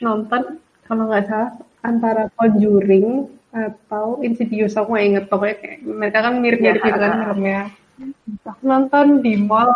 [0.00, 1.52] nonton kalau nggak salah
[1.84, 7.60] antara Conjuring atau Insidious aku nggak inget pokoknya kayak mereka kan mirip-mirip gitu kan filmnya
[8.44, 9.72] aku nonton di mall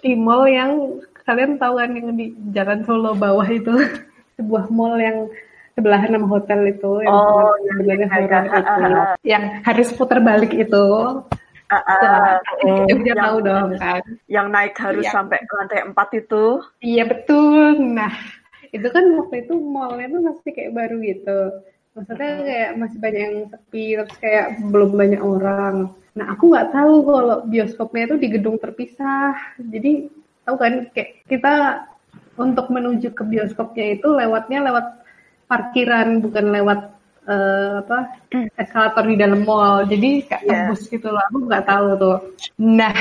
[0.00, 3.70] di mall yang kalian tahu kan yang di Jalan Solo bawah itu
[4.36, 5.30] sebuah mall yang
[5.72, 9.04] sebelahan sama hotel itu yang Oh, sebenarnya iya, horor iya, itu iya.
[9.24, 10.86] yang harus putar balik itu
[11.64, 11.98] Ah, ah,
[12.60, 15.10] Nah, dia yang- tahu dong kan yang naik harus Iya.
[15.10, 16.44] sampai ke lantai 4 itu.
[16.78, 17.80] Iya betul.
[17.88, 18.12] Nah
[18.68, 21.40] itu kan waktu itu mallnya tuh masih kayak baru gitu.
[21.94, 25.74] Maksudnya kayak masih banyak yang sepi terus kayak belum banyak orang.
[26.18, 29.34] Nah aku nggak tahu kalau bioskopnya itu di gedung terpisah.
[29.62, 30.10] Jadi
[30.42, 31.54] tahu kan kayak kita
[32.34, 34.86] untuk menuju ke bioskopnya itu lewatnya lewat
[35.46, 36.80] parkiran bukan lewat
[37.24, 37.98] eh, apa
[38.58, 39.86] eskalator di dalam mall.
[39.86, 40.50] Jadi kayak Iya.
[40.66, 41.22] tembus gitu loh.
[41.30, 42.18] Aku nggak tahu tuh.
[42.58, 42.94] Nah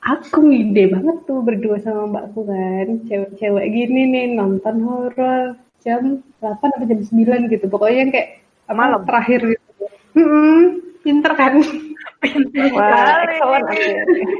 [0.00, 6.76] aku ngide banget tuh berdua sama mbakku kan cewek-cewek gini nih nonton horor jam 8
[6.76, 7.66] atau jam 9 gitu.
[7.68, 8.28] Pokoknya yang kayak
[8.70, 9.02] Malam.
[9.02, 9.84] terakhir gitu.
[10.14, 10.62] Hmm,
[11.02, 11.54] pinter kan?
[12.76, 13.66] Wah, excellent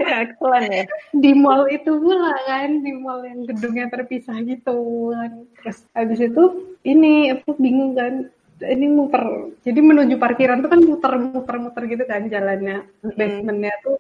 [0.04, 0.84] excellent ya.
[1.16, 5.48] di mall itu pula kan di mall yang gedungnya terpisah gitu kan.
[5.64, 8.28] Terus habis itu ini aku bingung kan.
[8.60, 9.24] Ini muter
[9.64, 12.84] jadi menuju parkiran tuh kan muter muter muter gitu kan jalannya.
[13.16, 13.96] Basementnya tuh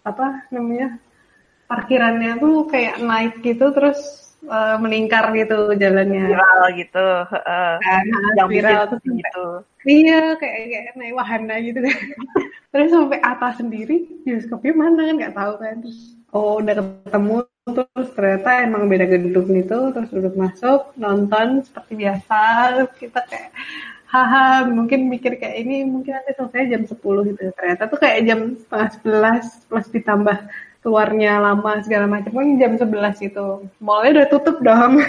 [0.00, 0.96] apa namanya
[1.68, 6.32] parkirannya tuh kayak naik gitu terus uh, meningkar gitu jalannya.
[6.32, 7.06] Viral gitu.
[7.28, 8.00] Uh, Nah,
[8.38, 9.46] yang viral gitu.
[9.84, 11.96] Iya, kayak kayak naik wahana gitu kan.
[12.72, 15.74] Terus sampai atas sendiri, bioskopnya mana kan nggak tahu kan.
[15.82, 15.98] Terus,
[16.30, 22.40] oh udah ketemu, terus ternyata emang beda gedung itu, terus duduk masuk, nonton seperti biasa.
[22.94, 23.50] Kita kayak,
[24.06, 27.42] haha, mungkin mikir kayak ini, mungkin nanti selesai jam 10 gitu.
[27.58, 28.88] Ternyata tuh kayak jam setengah
[29.42, 30.38] 11, plus ditambah
[30.80, 32.32] keluarnya lama segala macam.
[32.32, 33.46] Kan jam 11 itu.
[33.80, 35.00] Mallnya udah tutup dong.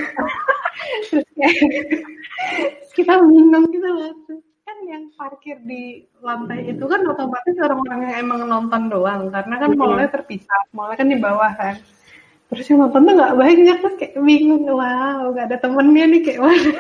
[1.12, 1.56] terus kayak,
[2.98, 4.14] kita bingung gitu loh
[4.62, 9.32] kan yang parkir di lantai itu kan otomatis orang-orang yang emang nonton doang.
[9.32, 10.62] Karena kan mallnya terpisah.
[10.76, 11.76] Mallnya kan di bawah kan.
[12.52, 13.78] Terus yang nonton tuh nggak banyak.
[13.84, 14.64] Terus kayak bingung.
[14.68, 16.72] Wow nggak ada temennya nih kayak mana.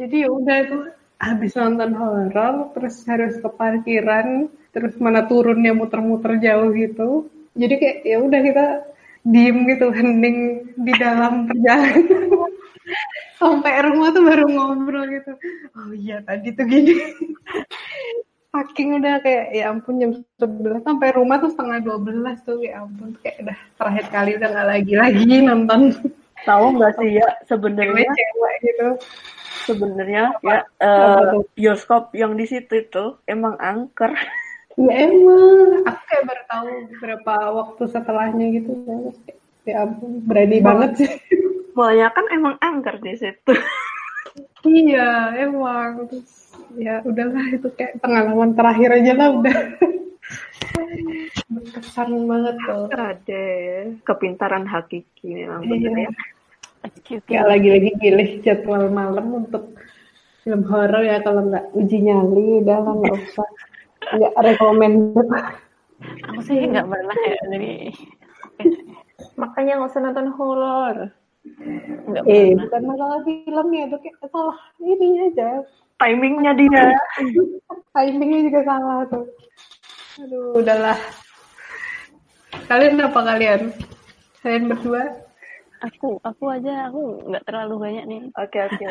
[0.00, 0.76] Jadi ya udah itu
[1.20, 7.28] habis nonton horor terus harus ke parkiran terus mana turunnya muter-muter jauh gitu.
[7.52, 8.66] Jadi kayak ya udah kita
[9.28, 10.38] diem gitu hening
[10.80, 12.08] di dalam perjalanan.
[13.40, 15.32] Sampai rumah tuh baru ngobrol gitu.
[15.76, 16.96] Oh iya tadi tuh gini.
[18.50, 20.10] Saking udah kayak ya ampun jam
[20.42, 23.14] 11 sampai rumah tuh setengah 12 tuh ya ampun.
[23.22, 25.80] Kayak udah terakhir kali udah nggak lagi lagi nonton.
[26.42, 28.88] Tahu nggak sih ya sebenarnya cewek gitu
[29.62, 31.44] sebenarnya ya eh, tuh?
[31.52, 34.12] bioskop yang di situ itu emang angker.
[34.74, 40.58] ya emang aku kayak baru tahu beberapa waktu setelahnya gitu Terus kayak, ya ampun berani
[40.58, 41.10] banget sih
[41.70, 43.52] Banyak kan emang angker di situ.
[44.62, 49.58] iya emang terus ya udahlah itu kayak pengalaman terakhir aja lah udah
[51.50, 53.44] berkesan banget tuh Ada
[54.04, 55.70] kepintaran hakiki memang Iya.
[55.70, 56.10] bener ya.
[57.26, 59.74] Ya lagi-lagi pilih jadwal malam untuk
[60.40, 63.48] film horor ya kalau nggak uji nyali udah lah nggak usah.
[64.10, 65.28] Nggak recommended
[66.00, 67.72] Aku sih nggak pernah ya, jadi
[69.36, 70.96] Makanya nggak usah nonton horor.
[72.28, 72.68] eh pernah.
[72.68, 75.50] bukan masalah filmnya itu kayak salah ini aja.
[76.00, 76.84] Timingnya dia.
[77.92, 79.24] timingnya juga salah tuh.
[80.24, 80.98] Aduh udahlah.
[82.68, 83.60] Kalian apa kalian?
[84.40, 85.29] Kalian berdua
[85.80, 88.22] Aku, aku aja, aku nggak terlalu banyak nih.
[88.36, 88.86] Oke oke.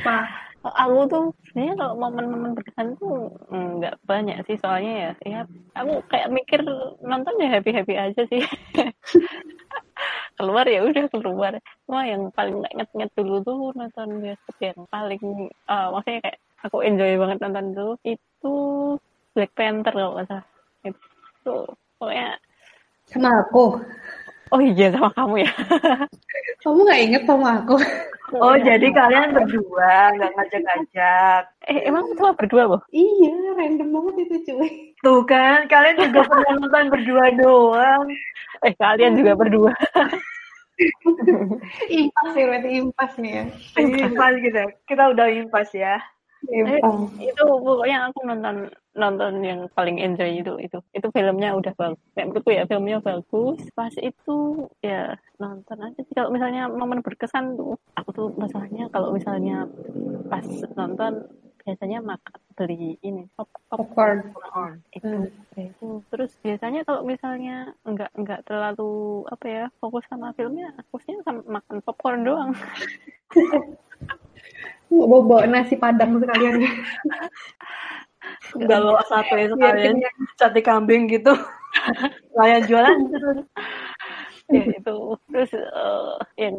[0.00, 0.16] apa
[0.60, 5.40] Aku tuh sebenarnya kalau momen-momen berkesan tuh mm, nggak banyak sih soalnya ya, ya
[5.72, 6.60] aku kayak mikir
[7.00, 8.44] nonton ya happy happy aja sih.
[10.36, 11.52] keluar ya udah keluar.
[11.88, 16.76] Cuma yang paling nggak inget-inget dulu tuh nonton bioskop yang paling eh, maksudnya kayak aku
[16.84, 18.54] enjoy banget nonton dulu itu
[19.32, 20.46] Black Panther kalau nggak salah.
[20.84, 21.56] Itu
[21.96, 22.36] pokoknya
[23.08, 23.80] sama aku
[24.50, 25.52] oh iya sama kamu ya.
[26.62, 27.76] kamu nggak inget sama aku
[28.38, 31.42] Oh jadi kalian berdua nggak ngajak-ngajak.
[31.66, 32.82] Eh emang cuma berdua loh?
[32.94, 34.70] iya random banget itu cuy
[35.02, 38.06] Tuh kan kalian juga pernah nonton berdua doang.
[38.62, 39.74] Eh kalian juga berdua.
[41.92, 43.44] impas sih berarti impas nih ya
[43.82, 44.62] Impas gitu.
[44.86, 45.98] Kita udah impas ya.
[46.48, 48.56] Eh, impas itu pokoknya aku nonton
[48.96, 50.78] nonton yang paling enjoy itu itu.
[50.96, 52.00] Itu filmnya udah bagus.
[52.16, 53.60] Kayak menurutku ya filmnya bagus.
[53.76, 54.36] Pas itu
[54.80, 56.14] ya nonton aja sih.
[56.16, 59.68] Kalau misalnya momen berkesan tuh aku tuh masalahnya kalau misalnya
[60.32, 61.28] pas nonton
[61.60, 64.32] biasanya makan beli ini pop popcorn.
[64.32, 64.74] popcorn.
[64.96, 65.06] Itu.
[65.06, 65.60] Hmm.
[65.60, 65.88] itu.
[66.08, 71.84] Terus biasanya kalau misalnya nggak nggak terlalu apa ya fokus sama filmnya fokusnya sama makan
[71.84, 72.50] popcorn doang
[74.90, 76.54] bawa, bawa nasi padang sekalian.
[78.58, 79.94] Nggak bawa satu ya sekalian.
[79.96, 80.16] kenyang.
[80.36, 81.32] sate kambing gitu.
[82.34, 82.98] Kayak jualan
[84.50, 84.96] ya itu.
[85.30, 86.56] Terus eh, yang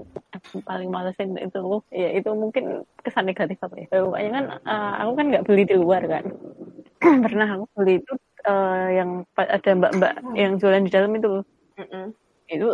[0.63, 3.87] paling malesin itu ya itu mungkin kesan negatif apa ya.
[3.91, 6.25] Eh, pokoknya kan eh, aku kan nggak beli di luar kan.
[7.27, 8.13] Pernah aku beli itu
[8.47, 11.43] eh, yang ada mbak-mbak yang jualan di dalam itu.
[11.79, 12.13] Mm-mm.
[12.51, 12.67] itu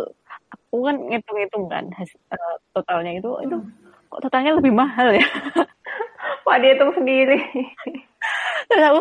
[0.50, 3.56] aku kan ngitung-ngitung kan has- eh, totalnya itu itu
[4.08, 5.24] kok totalnya lebih mahal ya
[6.48, 7.36] Wah dihitung sendiri.
[8.68, 9.00] terus aku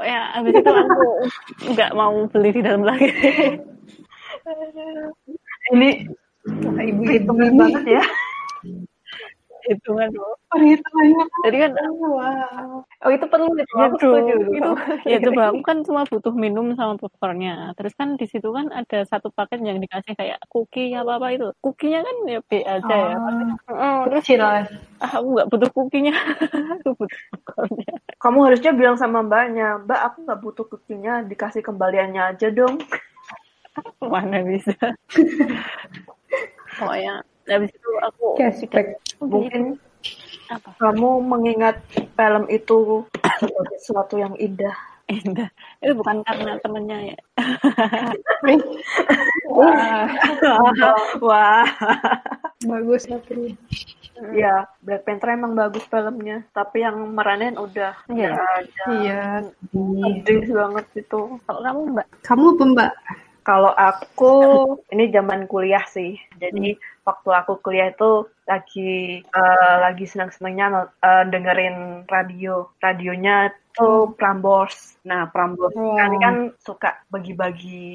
[0.00, 1.04] oh ya habis itu aku
[1.76, 3.08] nggak mau beli di dalam lagi
[5.76, 6.08] Ini
[6.78, 8.04] ibu hitungan ini banget ya.
[9.66, 12.86] Hitungan loh perhitungannya jadi kan wow.
[13.04, 13.74] Oh itu perlu itu.
[13.76, 14.36] Aku gitu setuju.
[14.50, 14.72] itu.
[15.12, 15.42] ya coba.
[15.52, 19.62] aku kan cuma butuh minum sama popcornnya terus kan di situ kan ada satu paket
[19.62, 21.46] yang dikasih kayak cookie apa apa itu.
[21.60, 23.16] Cookienya kan ya B aja ya.
[23.68, 24.66] Heeh, terus kecil ah,
[24.98, 26.14] aku nggak butuh cookienya.
[26.82, 32.34] Aku butuh popcornnya Kamu harusnya bilang sama mbaknya, Mbak aku nggak butuh kukinya, dikasih kembaliannya
[32.34, 32.82] aja dong.
[34.02, 34.74] mana bisa?
[36.80, 39.80] Pokoknya habis itu aku cashback Mungkin
[40.46, 41.82] apa kamu mengingat
[42.14, 43.02] film itu
[43.42, 44.74] sebagai sesuatu yang indah.
[45.06, 45.54] Enggak.
[45.78, 47.18] Itu bukan karena temennya ya.
[49.46, 50.10] Wah,
[51.22, 51.66] Wah,
[52.66, 53.54] Bagus tapi.
[54.32, 58.32] ya Black Panther emang bagus filmnya, tapi yang meranin udah Iya.
[58.88, 59.44] Iya.
[59.70, 61.20] Sedih banget itu.
[61.44, 62.92] Kalau kamu mbak, Kamu apa Mbak?
[63.46, 64.32] Kalau aku
[64.92, 66.18] ini zaman kuliah sih.
[66.42, 66.74] Jadi
[67.06, 71.76] waktu aku kuliah itu lagi eh, lagi senang-senangnya no- eh, dengerin
[72.10, 72.66] radio.
[72.82, 74.98] Radionya tuh Prambors.
[75.06, 75.94] Nah, Prambors Wow.
[75.94, 77.86] kan kan suka bagi-bagi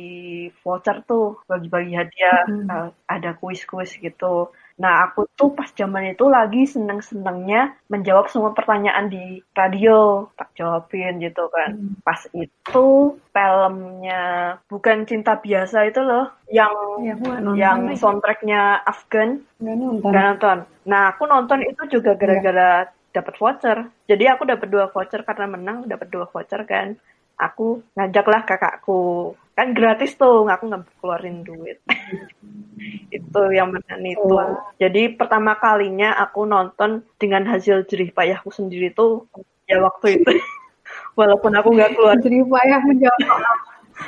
[0.63, 2.47] voucher tuh, bagi-bagi hadiah.
[2.47, 4.47] Eh, ada kuis-kuis gitu.
[4.81, 10.25] Nah, aku tuh pas zaman itu lagi seneng-senengnya menjawab semua pertanyaan di radio.
[10.33, 11.77] Tak jawabin gitu kan.
[12.01, 12.87] Pas itu
[13.29, 16.33] filmnya Bukan Cinta Biasa itu loh.
[16.49, 16.73] Yang
[17.05, 17.53] Ya, nonton.
[17.61, 19.45] yang soundtracknya Afgan.
[19.61, 20.09] Nggak nonton.
[20.09, 20.57] Gak nonton.
[20.89, 23.77] Nah, aku nonton itu juga gara-gara dapat voucher.
[24.09, 26.97] Jadi aku dapat dua voucher karena menang, dapat dua voucher kan.
[27.37, 29.37] Aku ngajaklah kakakku.
[29.61, 31.77] Kan gratis tuh, aku nggak keluarin duit.
[33.13, 34.33] itu yang menang itu.
[34.81, 39.29] Jadi pertama kalinya aku nonton dengan hasil jerih payahku sendiri tuh
[39.69, 40.33] ya waktu itu.
[41.19, 43.55] Walaupun aku nggak keluar Jadi payah menjawab soal.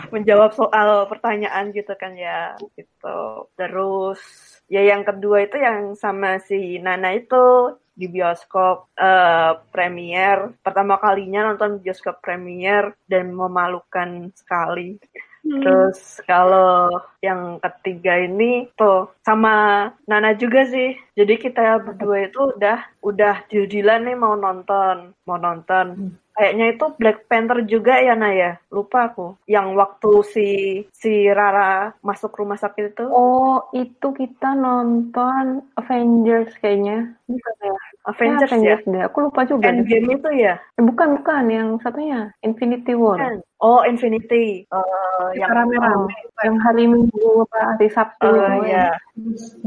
[0.09, 4.17] menjawab soal pertanyaan gitu kan ya gitu terus
[4.65, 11.53] ya yang kedua itu yang sama si Nana itu di bioskop eh, premier pertama kalinya
[11.53, 14.97] nonton bioskop premier dan memalukan sekali
[15.43, 16.87] terus kalau
[17.19, 24.07] yang ketiga ini tuh sama Nana juga sih jadi kita berdua itu udah udah deal-dealan
[24.07, 28.57] nih mau nonton mau nonton Kayaknya itu Black Panther juga ya Naya.
[28.73, 29.37] Lupa aku.
[29.45, 30.47] Yang waktu si
[30.89, 33.05] si Rara masuk rumah sakit itu.
[33.05, 37.13] oh itu kita nonton Avengers kayaknya.
[37.29, 37.77] Bukan ya?
[38.03, 38.75] Ya, Avengers ya.
[38.83, 39.01] Deh.
[39.07, 39.71] Aku lupa juga.
[39.71, 40.59] Endgame itu ya?
[40.75, 43.39] Eh, bukan bukan yang satunya Infinity War.
[43.63, 44.67] Oh, Infinity.
[44.67, 46.11] Eh, yang rame-rame.
[46.43, 48.91] Yang hari Minggu apa hari Sabtu Oh, itu ya.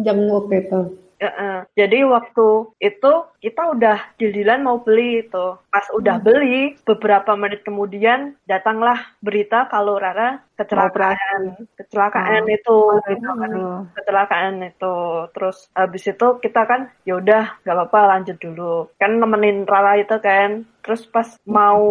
[0.05, 1.06] Jenguk itu.
[1.17, 1.65] Heeh.
[1.73, 5.57] Jadi waktu itu kita udah deal-dealan mau beli itu.
[5.73, 11.69] Pas udah beli, beberapa menit kemudian datanglah berita kalau Rara kecelakaan.
[11.77, 12.79] Kecelakaan itu.
[13.13, 13.87] itu aduh.
[13.97, 14.97] kecelakaan itu
[15.33, 20.17] terus habis itu kita kan ya udah nggak apa-apa lanjut dulu kan nemenin Rara itu
[20.21, 21.83] kan terus pas mau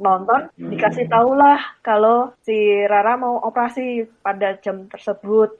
[0.00, 5.54] nonton dikasih tahu lah kalau si Rara mau operasi pada jam tersebut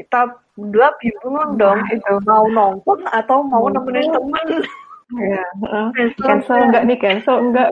[0.00, 0.20] kita
[0.56, 2.14] berdua bingung dong itu.
[2.24, 4.48] mau nonton atau mau nemenin temen.
[5.10, 5.42] Ya.
[5.90, 7.66] Cancel cancel enggak nih cancel enggak.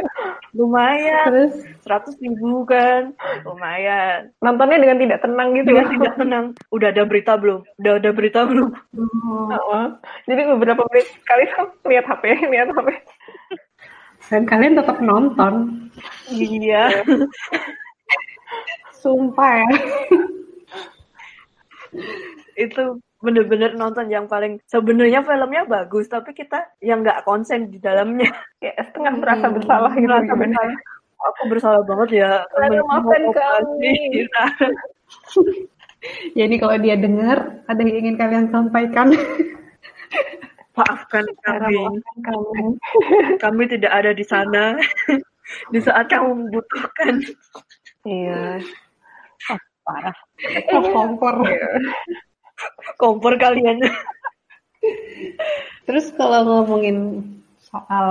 [0.52, 1.32] Lumayan.
[1.32, 1.52] Terus?
[1.80, 3.16] Seratus ribu kan.
[3.40, 4.28] Lumayan.
[4.44, 5.80] Nontonnya dengan tidak tenang gitu ya?
[5.80, 6.44] Dengan tidak tenang.
[6.76, 7.64] Udah ada berita belum?
[7.80, 8.68] Udah ada berita belum?
[9.00, 9.86] Heeh.
[10.28, 11.40] jadi beberapa menit kan
[11.88, 12.88] lihat HP lihat HP
[14.32, 15.84] dan kalian tetap nonton.
[16.32, 16.88] iya.
[18.96, 19.68] Sumpah ya.
[22.54, 28.28] Itu bener-bener nonton yang paling sebenarnya filmnya bagus tapi kita yang nggak konsen di dalamnya
[28.60, 30.76] kayak setengah merasa bersalah gitu Merasa gimana bersalah.
[31.24, 33.94] aku bersalah banget ya temen maafkan kami.
[34.28, 34.68] operasi.
[36.36, 39.08] Jadi kalau dia dengar, ada yang ingin kalian sampaikan.
[40.74, 41.86] maafkan kami
[42.18, 42.74] kamu
[43.38, 44.74] kami tidak ada di sana
[45.70, 47.22] di saat kamu membutuhkan
[48.02, 48.58] iya
[49.84, 50.16] parah.
[50.72, 51.34] Oh, kompor.
[53.00, 53.84] kompor kalian
[55.84, 57.24] Terus kalau ngomongin
[57.60, 58.08] soal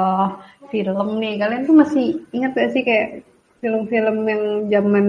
[0.69, 3.25] film nih, kalian tuh masih ingat gak sih kayak
[3.61, 5.05] film-film yang zaman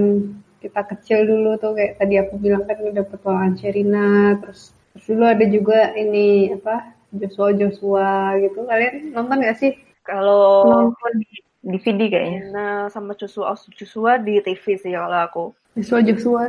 [0.64, 5.24] kita kecil dulu tuh kayak tadi aku bilang kan udah petualangan Sherina, terus terus dulu
[5.28, 8.64] ada juga ini apa Joshua Joshua gitu.
[8.64, 9.72] Kalian nonton gak sih?
[10.04, 15.44] kalau nonton di DVD kayaknya Nah, sama Joshua Joshua di TV sih kalau aku.
[15.74, 16.44] Joshua Joshua.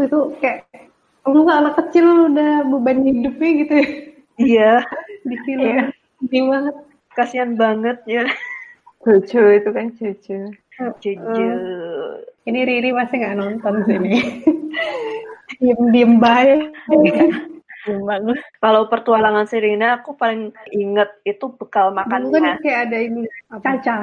[0.00, 0.66] Itu kayak
[1.28, 3.88] lu anak kecil udah beban hidupnya gitu ya
[4.40, 4.72] Iya,
[5.28, 5.68] di film.
[5.68, 5.82] Iya.
[6.20, 6.76] Sedih banget.
[7.10, 8.24] kasihan banget ya.
[9.02, 10.38] Cucu itu kan cucu
[11.04, 11.60] Jujur.
[12.48, 14.16] Ini Riri masih nggak nonton sini.
[15.60, 16.72] Diem-diem baik.
[17.86, 18.38] Bagus.
[18.64, 22.60] Kalau pertualangan Serena aku paling inget itu bekal kan makannya.
[22.60, 23.96] kayak ada ini Caca.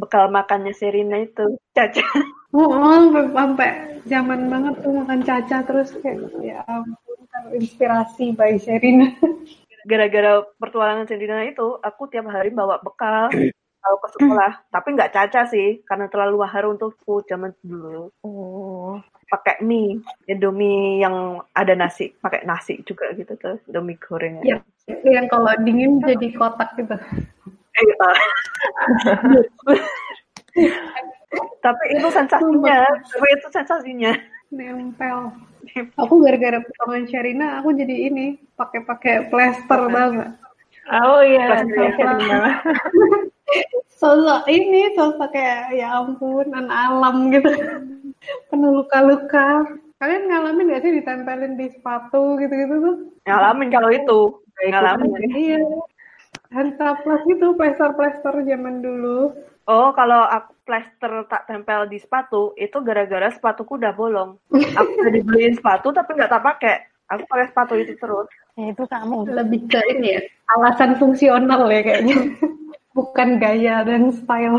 [0.00, 1.58] Bekal makannya Serena itu.
[1.76, 2.02] Caca.
[2.50, 3.70] Oh, sampai, sampai
[4.10, 9.06] zaman banget tuh makan Caca terus kayak ya ampun terinspirasi by Sherina.
[9.90, 13.30] Gara-gara pertualangan Serena itu, aku tiap hari bawa bekal
[13.80, 14.52] kalau ke sekolah.
[14.68, 18.12] Tapi nggak Caca sih, karena terlalu mahal untukku zaman dulu.
[18.24, 19.00] oh
[19.30, 24.42] Pakai mie, Indomie yang ada nasi, pakai nasi juga gitu tuh, Indomie goreng.
[24.42, 24.58] Ya,
[25.06, 26.98] yang kalau dingin jadi kotak gitu.
[27.78, 28.18] Eh, ah.
[31.62, 34.12] Tapi itu sensasinya, tapi itu sensasinya.
[34.50, 35.30] nempel.
[35.94, 40.34] Aku gara-gara potongan Sherina, aku jadi ini pakai-pakai plester banget.
[40.90, 41.94] Oh iya, Plastik.
[44.00, 47.50] Sosok ini, sosok kayak ya ampun, anak alam gitu.
[48.48, 49.64] Penuh luka-luka.
[50.00, 52.96] Kalian ngalamin gak sih ditempelin di sepatu gitu-gitu tuh?
[53.28, 54.20] Ngalamin kalau itu.
[54.64, 55.12] Ngalamin.
[55.36, 55.60] Iya.
[56.50, 59.36] Hansaplast gitu, plester-plester zaman dulu.
[59.70, 64.40] Oh, kalau aku plester tak tempel di sepatu, itu gara-gara sepatuku udah bolong.
[64.50, 66.76] Aku udah dibeliin sepatu tapi nggak tak pakai.
[67.10, 68.26] Aku pakai sepatu itu terus.
[68.58, 69.30] Ya, itu kamu.
[69.30, 70.20] Lebih ke ini ya,
[70.58, 72.18] alasan fungsional ya kayaknya.
[72.90, 74.58] Bukan gaya dan style.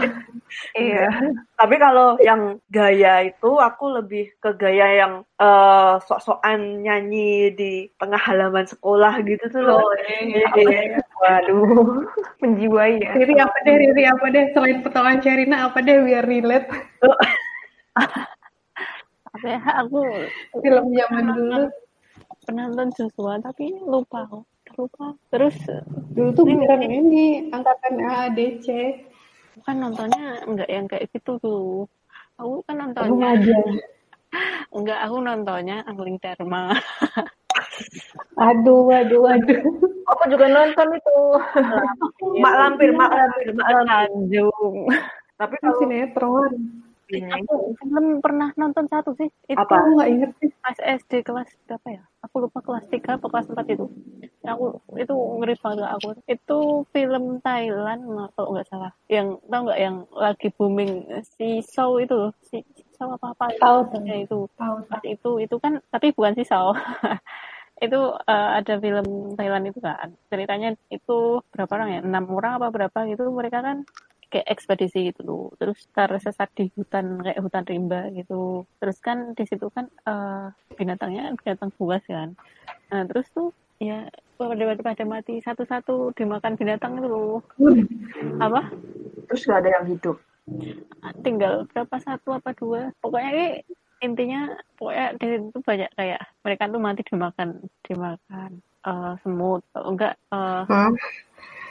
[0.76, 1.08] Iya.
[1.56, 8.20] Tapi kalau yang gaya itu aku lebih ke gaya yang eh, sok-sokan nyanyi di tengah
[8.20, 9.84] halaman sekolah gitu tuh loh.
[10.08, 11.00] iya, iya.
[11.22, 12.04] Waduh,
[12.42, 13.12] menjiwai ya.
[13.14, 16.68] Riri apa deh, Riri apa deh, selain potongan Sherina apa deh biar relate
[19.32, 20.00] Apa ya, aku
[20.60, 21.64] film zaman dulu.
[22.44, 24.26] penonton Joshua tapi lupa
[24.78, 25.56] lupa terus
[26.12, 28.68] Dulu tuh beneran ini angkatan AADC.
[29.60, 31.86] bukan nontonnya enggak yang kayak gitu tuh
[32.36, 33.58] aku kan nontonnya Remaja.
[34.72, 36.76] enggak aku nontonnya Angling Dharma
[38.38, 39.62] Aduh, aduh, aduh.
[40.06, 41.18] Aku juga nonton itu.
[42.42, 43.90] Mak lampir, mak lampir, mak lampir.
[43.90, 44.76] Tanjung
[45.38, 46.54] Tapi Itu kalau sinetron.
[47.20, 49.28] Aku film pernah nonton satu sih.
[49.46, 49.76] Itu Apa?
[49.84, 50.50] Aku nggak inget sih.
[50.62, 52.04] pas SD kelas berapa ya?
[52.24, 53.86] Aku lupa kelas 3 atau kelas 4 itu.
[54.46, 54.64] Aku
[54.96, 56.08] itu ngeri banget aku.
[56.26, 56.58] Itu
[56.94, 58.02] film Thailand
[58.34, 58.92] kalau nggak salah.
[59.10, 60.92] Yang tau nggak yang lagi booming
[61.36, 62.32] si Show itu loh.
[62.46, 62.64] Si
[62.96, 64.06] Show apa apa Tahu, tahu.
[64.08, 64.46] ya itu.
[64.56, 66.72] Tahu, pas itu itu kan tapi bukan si Show
[67.86, 68.00] itu
[68.30, 70.14] eh, ada film Thailand itu kan.
[70.30, 72.00] Ceritanya itu berapa orang ya?
[72.06, 73.82] Enam orang apa berapa gitu mereka kan
[74.32, 75.44] kayak ekspedisi gitu loh.
[75.60, 78.64] Terus tersesat di hutan kayak hutan rimba gitu.
[78.80, 80.48] Terus kan di situ kan eh,
[80.80, 82.34] binatangnya kan binatang buas kan.
[82.90, 83.52] Nah terus tuh
[83.84, 84.08] ya
[84.40, 87.44] pada pada mati satu-satu dimakan binatang itu loh.
[88.40, 88.72] Apa?
[89.30, 90.18] Terus gak ada yang hidup.
[91.22, 92.92] tinggal berapa satu apa dua.
[93.00, 93.48] Pokoknya ini
[94.02, 97.50] intinya pokoknya di situ banyak kayak mereka tuh mati dimakan
[97.86, 98.52] dimakan
[98.84, 99.62] eh, semut.
[99.72, 100.92] Kalau enggak eh, Hah?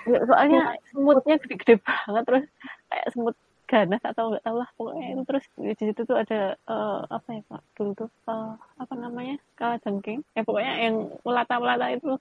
[0.09, 2.45] Ya, soalnya semutnya gede-gede banget terus
[2.89, 3.37] kayak semut
[3.71, 5.23] ganas atau nggak tahu lah pokoknya itu.
[5.29, 7.63] Terus di situ tuh ada eh, apa ya pak?
[7.79, 10.95] Dulu tuh eh, apa namanya kala jengking ya pokoknya yang
[11.27, 12.13] melata melata itu?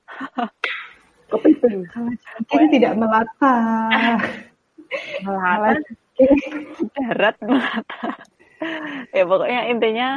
[2.54, 3.56] Ini tidak melata.
[5.26, 5.72] melata.
[6.98, 8.10] Darat melata.
[9.16, 10.08] Ya pokoknya intinya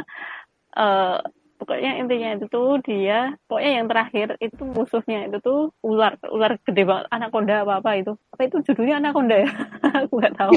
[0.73, 1.17] eh
[1.63, 6.83] pokoknya intinya itu tuh dia pokoknya yang terakhir itu musuhnya itu tuh ular ular gede
[6.83, 8.11] banget anaconda apa apa itu.
[8.35, 9.49] Apa itu judulnya anaconda ya?
[10.03, 10.51] Aku nggak tahu.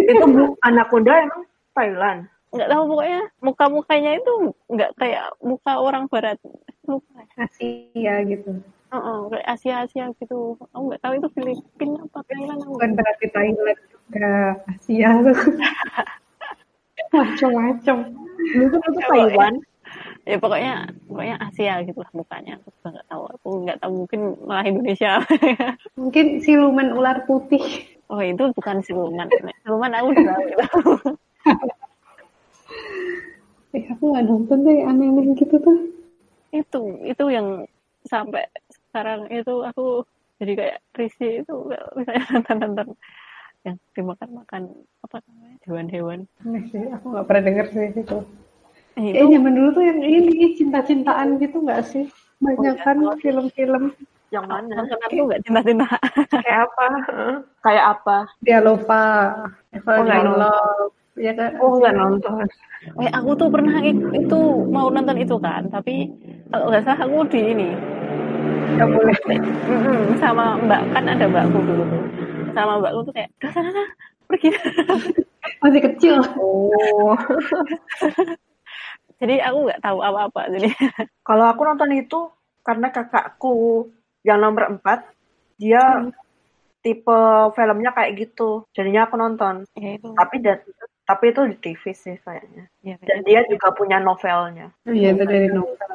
[0.00, 1.42] Itu bu anaconda emang
[1.76, 2.20] Thailand.
[2.56, 4.32] nggak tahu pokoknya muka mukanya itu
[4.72, 6.40] nggak kayak muka orang barat.
[6.88, 7.20] Lupa.
[7.36, 8.64] Asia gitu.
[8.88, 10.56] Heeh, kayak Asia Asia gitu.
[10.72, 15.10] Aku nggak tahu itu Filipina apa Thailand Bukan berarti Thailand juga Asia.
[17.12, 17.96] Macam-macam.
[18.56, 19.54] Mungkin itu Taiwan.
[20.26, 24.20] ya pokoknya pokoknya Asia gitu lah mukanya aku juga nggak tahu aku nggak tahu mungkin
[24.42, 25.12] malah Indonesia
[26.02, 27.62] Mungkin siluman ular putih.
[28.10, 29.30] oh itu bukan siluman
[29.62, 30.66] siluman aku udah tahu gitu.
[33.76, 35.78] Eh, aku nggak nonton deh aneh-aneh gitu tuh.
[36.48, 37.68] itu itu yang
[38.08, 40.00] sampai sekarang itu aku
[40.40, 41.54] jadi kayak risih itu
[41.92, 42.88] misalnya nonton nonton
[43.66, 44.62] yang dimakan makan
[45.02, 46.18] apa namanya hewan-hewan
[46.94, 48.18] aku nggak pernah denger sih itu.
[48.96, 52.06] Eh, Eh, zaman dulu tuh yang ini cinta-cintaan gitu nggak sih?
[52.40, 53.92] Banyak kan film-film
[54.30, 54.74] Yang mana?
[54.86, 55.86] aku nggak cinta-cinta
[56.30, 56.86] Kayak apa?
[57.10, 57.34] Heeh.
[57.60, 58.16] Kayak apa?
[58.40, 59.04] Dialova,
[59.74, 60.86] Eva Oh, nggak nonton.
[61.16, 61.50] Ya kan?
[61.60, 62.46] Oh, nggak nonton.
[63.02, 64.40] eh aku tuh pernah itu
[64.70, 66.06] mau nonton itu kan tapi
[66.54, 67.68] kalau nggak salah aku di ini
[68.76, 69.16] Nggak boleh.
[70.20, 72.02] Sama mbak kan ada mbakku dulu tuh
[72.56, 73.90] sama mbakku tuh kayak udah sana sana
[74.26, 74.48] pergi
[75.62, 76.18] Masih kecil.
[76.42, 77.14] Oh,
[79.22, 80.68] jadi aku nggak tahu apa-apa jadi
[81.28, 82.34] Kalau aku nonton itu
[82.66, 83.86] karena kakakku
[84.26, 85.06] yang nomor empat,
[85.54, 86.10] dia
[86.82, 87.18] tipe
[87.54, 88.66] filmnya kayak gitu.
[88.74, 89.62] Jadinya aku nonton.
[89.78, 90.58] ya itu Tapi dan
[91.06, 92.66] tapi itu di TV sih kayaknya.
[92.82, 94.74] ya Dan dia juga punya novelnya.
[94.82, 95.90] Oh iya, itu dari novel.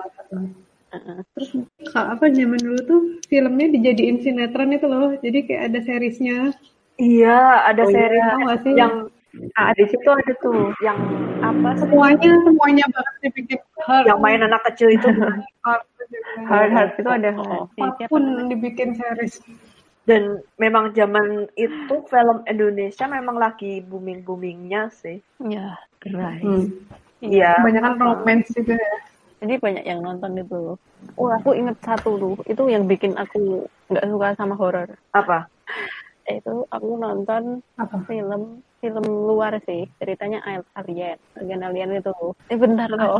[1.35, 1.49] Terus
[1.95, 5.15] ka- apa zaman dulu tuh filmnya dijadiin sinetron itu loh.
[5.23, 6.51] Jadi kayak ada seriesnya.
[7.01, 8.73] Iya, ada Oh iya, seri nggak sih?
[8.77, 8.93] yang
[9.57, 10.69] ah, di situ ada tuh.
[10.83, 10.97] yang
[11.41, 11.87] apa sih?
[11.87, 14.05] Semuanya semuanya banget dibikin hard.
[14.05, 15.07] Yang main anak kecil itu.
[15.65, 15.81] hard,
[16.51, 17.31] Hard Hard itu ada.
[17.39, 19.39] oh, apa pun dibikin series.
[20.03, 25.21] Dan memang zaman itu film Indonesia memang lagi booming-boomingnya sih.
[25.39, 26.41] Ya, gerai.
[26.43, 26.65] Hmm.
[27.21, 27.53] Iya.
[27.61, 28.97] Kebanyakan romance juga ya.
[29.41, 30.77] Jadi banyak yang nonton itu.
[31.17, 32.37] Oh, aku inget satu tuh.
[32.45, 34.85] Itu yang bikin aku nggak suka sama horor.
[35.17, 35.49] Apa?
[36.29, 38.05] Itu aku nonton Apa?
[38.05, 39.89] film film luar sih.
[39.97, 41.17] Ceritanya al- alien.
[41.41, 42.13] Alien alien itu.
[42.53, 43.17] Eh bentar loh.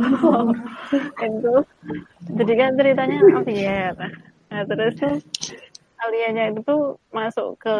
[1.26, 1.54] itu.
[2.38, 3.94] Jadi kan ceritanya alien.
[4.46, 5.18] Nah terus tuh
[6.02, 6.82] aliennya itu tuh
[7.14, 7.74] masuk ke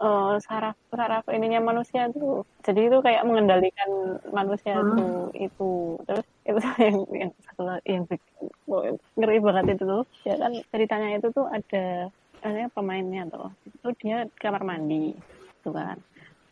[0.00, 2.46] eh, saraf saraf ininya manusia tuh.
[2.62, 3.90] Jadi itu kayak mengendalikan
[4.30, 4.94] manusia Hmm.
[4.94, 5.70] tuh itu.
[6.06, 8.46] Terus itu yang yang satu yang bikin
[9.18, 10.02] ngeri banget itu tuh.
[10.22, 12.08] Ya kan ceritanya itu tuh ada
[12.44, 13.50] ada pemainnya tuh.
[13.66, 15.16] Itu dia di kamar mandi
[15.64, 15.98] tuh kan.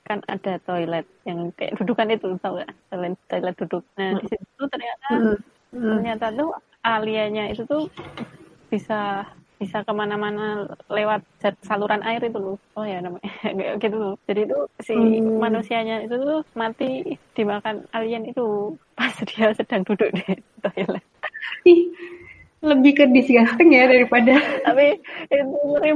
[0.02, 2.74] Kan ada toilet yang kayak dudukan itu tau gak?
[2.90, 3.82] Toilet, toilet duduk.
[3.94, 5.36] Nah di situ ternyata Hmm.
[5.72, 5.88] Hmm.
[5.96, 6.50] ternyata tuh
[6.82, 7.86] aliennya itu tuh
[8.68, 9.24] bisa
[9.62, 10.42] bisa ke mana-mana
[10.96, 11.20] lewat
[11.68, 15.38] saluran air itu loh oh ya namanya kayak gitu loh jadi itu si Hmm.
[15.44, 16.84] manusianya itu tuh mati
[17.36, 18.42] dimakan alien itu
[18.98, 20.22] pas dia sedang duduk di
[20.64, 21.04] toilet
[21.66, 21.82] Ih,
[22.62, 24.34] lebih ke disgusting ya daripada
[24.66, 24.86] tapi
[25.30, 25.92] itu ngeri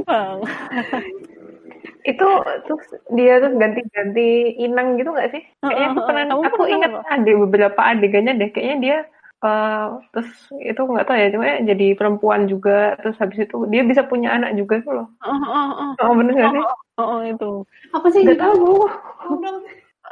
[2.07, 2.27] Itu
[2.65, 4.27] terus dia terus ganti-ganti
[4.63, 5.43] inang gitu nggak sih?
[5.59, 8.49] Kayaknya aku pernah, Kamu aku ingat ada beberapa adegannya deh.
[8.55, 8.97] Kayaknya dia
[9.37, 12.97] eh, terus itu nggak tahu ya, cuma jadi perempuan juga.
[12.97, 15.07] Terus habis itu dia bisa punya anak juga tuh loh.
[15.21, 16.63] oh oh oh Oh bener nggak sih?
[16.97, 17.49] oh, oh, itu
[17.93, 18.89] apa sih Nggak tahu.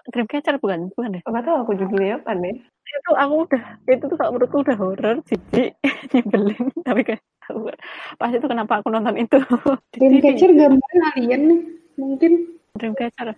[0.06, 2.56] Dreamcatcher bukan bukan deh Nggak tahu aku judulnya apa nih.
[2.86, 5.74] itu aku udah itu tuh kalau menurutku udah horor jijik
[6.14, 7.74] nyebelin tapi kayak aku
[8.16, 9.42] pas itu kenapa aku nonton itu
[9.92, 11.60] Dreamcatcher gambarnya alien nih
[11.98, 12.32] mungkin
[12.78, 13.34] Dreamcatcher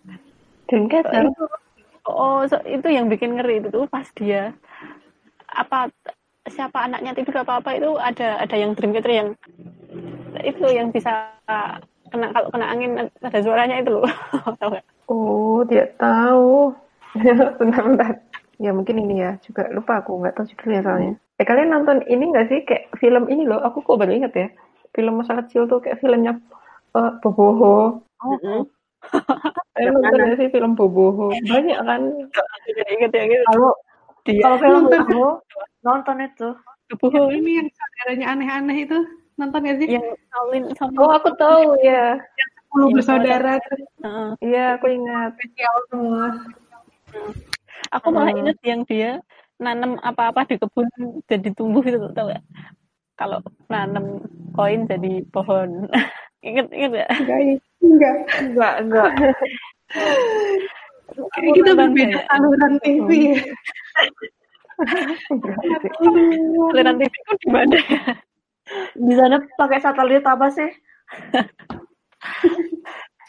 [0.68, 1.32] Dreamcatcher.
[1.32, 1.44] itu
[2.06, 4.52] oh so- itu yang bikin ngeri itu tuh pas dia
[5.52, 5.92] apa
[6.48, 9.30] siapa anaknya tidur apa apa itu ada ada yang dreamcatcher yang
[10.44, 11.32] itu yang bisa
[12.08, 14.08] kena kalau kena angin ada suaranya itu loh
[14.62, 14.86] gak?
[15.08, 16.76] Oh, tidak tahu.
[17.60, 18.20] Bentar-bentar.
[18.60, 21.14] Ya mungkin ini ya, juga lupa aku nggak tahu judulnya soalnya.
[21.38, 23.62] Eh kalian nonton ini nggak sih kayak film ini loh?
[23.64, 24.48] Aku kok baru inget ya.
[24.92, 26.36] Film masa kecil tuh kayak filmnya
[26.98, 28.02] eh, Boboho.
[28.02, 28.62] oh,
[29.78, 31.32] Kalian nonton nggak sih film Boboho?
[31.32, 32.02] Banyak kan?
[32.98, 33.72] inget ya gitu Kalau
[34.28, 35.02] dia kalau film Nonton.
[35.08, 35.24] aku
[35.82, 36.50] nonton itu.
[37.00, 38.98] Bobo ini yang saudaranya aneh-aneh itu
[39.36, 39.88] nonton gak sih?
[39.92, 42.16] yang Shaolin sama Oh aku tahu ya.
[42.68, 44.30] Sepuluh Yang bersaudara terus Heeh.
[44.44, 45.32] Iya aku ingat.
[45.40, 46.26] spesial semua.
[47.92, 48.42] aku malah Hmm.
[48.44, 49.12] inget yang dia
[49.58, 50.88] nanam apa-apa di kebun
[51.26, 52.44] jadi tumbuh itu tau gak
[53.18, 53.40] kalau
[53.72, 54.22] nanam
[54.54, 55.88] koin jadi pohon
[56.48, 57.40] inget inget gak Enggak,
[57.82, 58.16] enggak.
[58.38, 59.12] Enggak, enggak.
[61.18, 63.42] Kayak kita nonton berbeda saluran TV ya.
[66.70, 68.02] Aliran TV ku di mana ya?
[68.94, 70.70] Di sana pakai satelit apa sih?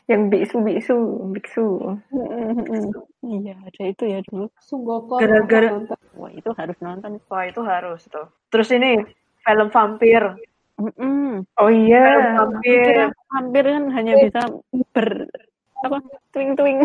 [0.08, 0.96] Yang biksu-biksu,
[1.36, 1.68] biksu.
[3.24, 4.48] Iya, ada itu ya dulu.
[4.60, 5.20] Sunggoko.
[5.20, 5.84] Gara-gara-.
[6.16, 7.20] Wah, itu harus nonton.
[7.28, 8.28] Wah, itu harus tuh.
[8.48, 9.04] Terus ini
[9.44, 10.24] film vampir.
[10.78, 11.42] Mm-mm.
[11.58, 12.38] Oh Film iya.
[12.38, 12.84] vampir.
[12.88, 14.40] Kira hampir kan hanya bisa
[14.94, 15.28] ber
[15.84, 15.98] apa
[16.34, 16.82] twing-twing.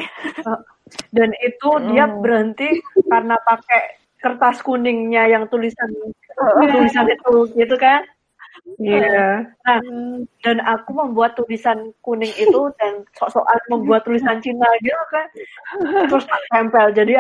[1.09, 2.21] Dan itu dia Hmm.
[2.21, 2.77] berhenti
[3.09, 5.89] karena pakai kertas kuningnya yang tulisan
[6.71, 8.05] tulisan itu gitu kan.
[8.79, 9.49] Iya.
[9.65, 9.79] Nah,
[10.45, 15.27] dan aku membuat tulisan kuning itu dan sok-sokan membuat tulisan Cina gitu kan.
[16.07, 16.93] Terus tempel.
[16.95, 17.13] Jadi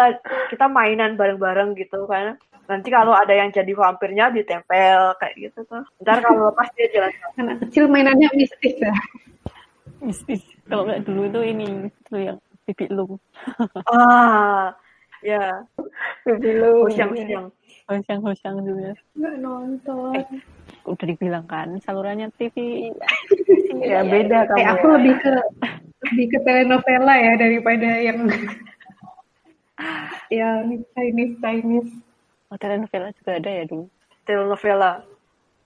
[0.53, 2.37] kita mainan bareng-bareng gitu kan.
[2.69, 5.83] Nanti kalau ada yang jadi vampirnya ditempel kayak gitu tuh.
[5.99, 7.11] Ntar kalau lepas dia jalan.
[7.35, 8.93] Anak kecil mainannya mistis ya.
[10.03, 10.43] Mistis.
[10.67, 12.37] Kalau nggak dulu itu ini itu yang
[12.67, 13.15] bibi lu.
[13.91, 14.75] Ah,
[15.23, 15.63] ya.
[16.27, 16.91] Dulu.
[16.91, 17.47] Siang-siang.
[17.87, 18.91] Hosyang-hosyang juga.
[19.15, 20.15] Enggak nonton.
[20.83, 22.55] Udah dibilang kan salurannya TV.
[23.83, 24.55] Ya beda kamu.
[24.55, 24.93] Kayak aku ya.
[24.95, 25.33] lebih ke
[26.07, 28.19] lebih ke telenovela ya daripada yang
[30.39, 30.63] yang
[30.95, 31.91] Chinese Chinese.
[32.47, 33.91] Oh, telenovela juga ada ya dulu.
[34.23, 35.03] Telenovela.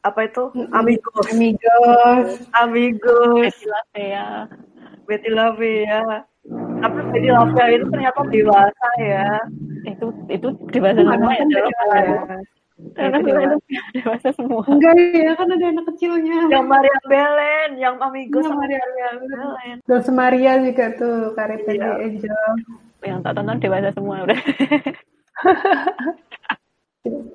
[0.06, 0.44] Apa itu?
[0.74, 1.26] Amigos.
[1.32, 2.28] Amigos.
[2.54, 3.54] Amigos.
[3.54, 4.30] Betty La Fea.
[5.08, 6.04] Betty Lavia.
[6.84, 9.28] Tapi Betty Lavia itu ternyata dewasa ya.
[9.88, 11.46] Itu itu dewasa semua ya.
[11.48, 12.40] Ya.
[12.94, 13.58] Telenovela itu
[13.98, 14.62] dewasa semua.
[14.70, 16.46] Enggak ya kan ada anak kecilnya.
[16.46, 18.82] Yang Maria Belen, yang Amigos Iya, sama Maria
[19.18, 19.76] Belen.
[19.90, 21.58] Dulce Maria juga tuh Iya.
[21.66, 22.52] de Angel.
[23.02, 24.40] Yang tak tonton dewasa semua udah.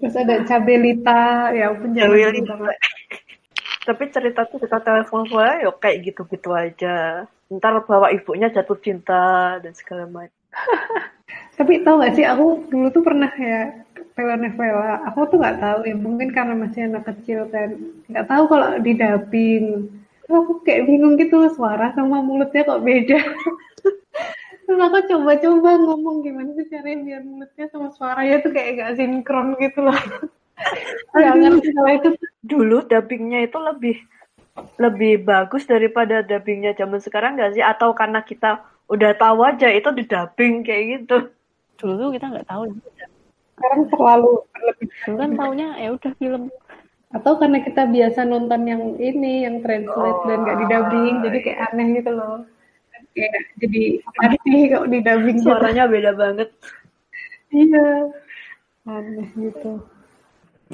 [0.00, 1.92] Terus ada Cabelita, ya ampun.
[3.82, 7.26] Tapi cerita cerita telenovela ya kayak gitu-gitu aja.
[7.50, 10.38] Ntar bawa ibunya jatuh cinta dan segala macam.
[11.58, 13.74] Tapi tau gak sih aku dulu tuh pernah ya
[14.14, 15.02] telenovela.
[15.10, 17.74] Aku tuh nggak tahu ya mungkin karena masih anak kecil kan
[18.06, 19.66] nggak tahu kalau di dubbing.
[20.32, 23.20] aku kayak bingung gitu suara sama mulutnya kok beda
[24.64, 29.58] terus aku coba-coba ngomong gimana sih caranya biar mulutnya sama suaranya tuh kayak gak sinkron
[29.58, 29.96] gitu loh
[31.16, 32.10] Gak ngerti kalau itu
[32.42, 33.96] Dulu dubbingnya itu lebih
[34.82, 37.62] lebih bagus daripada dubbingnya zaman sekarang nggak sih?
[37.62, 41.16] Atau karena kita udah tahu aja itu di dubbing kayak gitu?
[41.78, 42.62] Dulu tuh kita nggak tahu.
[43.52, 46.50] sekarang terlalu berlebih Dulu kan taunya ya udah film.
[47.12, 51.60] atau karena kita biasa nonton yang ini yang translate dan gak di dubbing jadi kayak
[51.68, 52.48] aneh gitu loh
[53.12, 53.82] kayak jadi
[54.24, 55.46] aneh kalau di dubbing gitu.
[55.48, 56.48] Suaranya beda banget.
[57.52, 58.08] iya
[58.88, 59.84] aneh gitu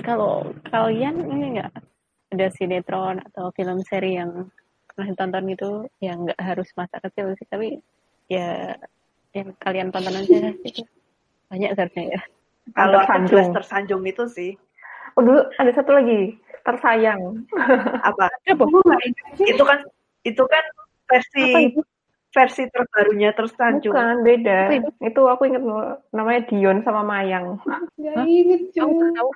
[0.06, 1.72] Kalau kalian ini nggak
[2.32, 4.46] ada sinetron atau film seri yang
[4.86, 7.82] pernah ditonton gitu yang nggak harus masa kecil sih tapi
[8.30, 8.78] ya
[9.34, 10.86] yang kalian tonton aja gitu
[11.50, 12.20] banyak seharusnya ya
[12.76, 13.48] Kalau Tersanjung.
[13.56, 14.52] tersanjung itu sih.
[15.16, 16.36] Oh dulu ada satu lagi
[16.68, 17.48] tersayang.
[18.04, 18.28] Apa?
[18.44, 18.52] sih
[19.56, 19.80] Itu kan
[20.28, 20.64] itu kan
[21.08, 21.80] versi Apa itu?
[22.28, 23.92] Versi terbarunya tersanjung.
[23.96, 24.58] Bukan beda.
[24.72, 24.90] Itu?
[25.00, 27.56] Itu aku inget loh, namanya Dion sama Mayang.
[28.24, 29.30] inget cuy nggak tahu?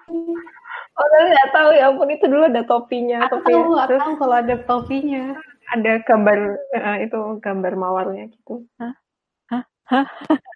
[0.93, 4.15] Oh nggak tahu ya ampun itu dulu ada topinya, aku topi tahu aku terus tahu
[4.21, 5.25] kalau ada topinya
[5.73, 6.39] ada gambar
[6.77, 8.69] eh, itu gambar mawarnya gitu.
[8.77, 8.93] Hah?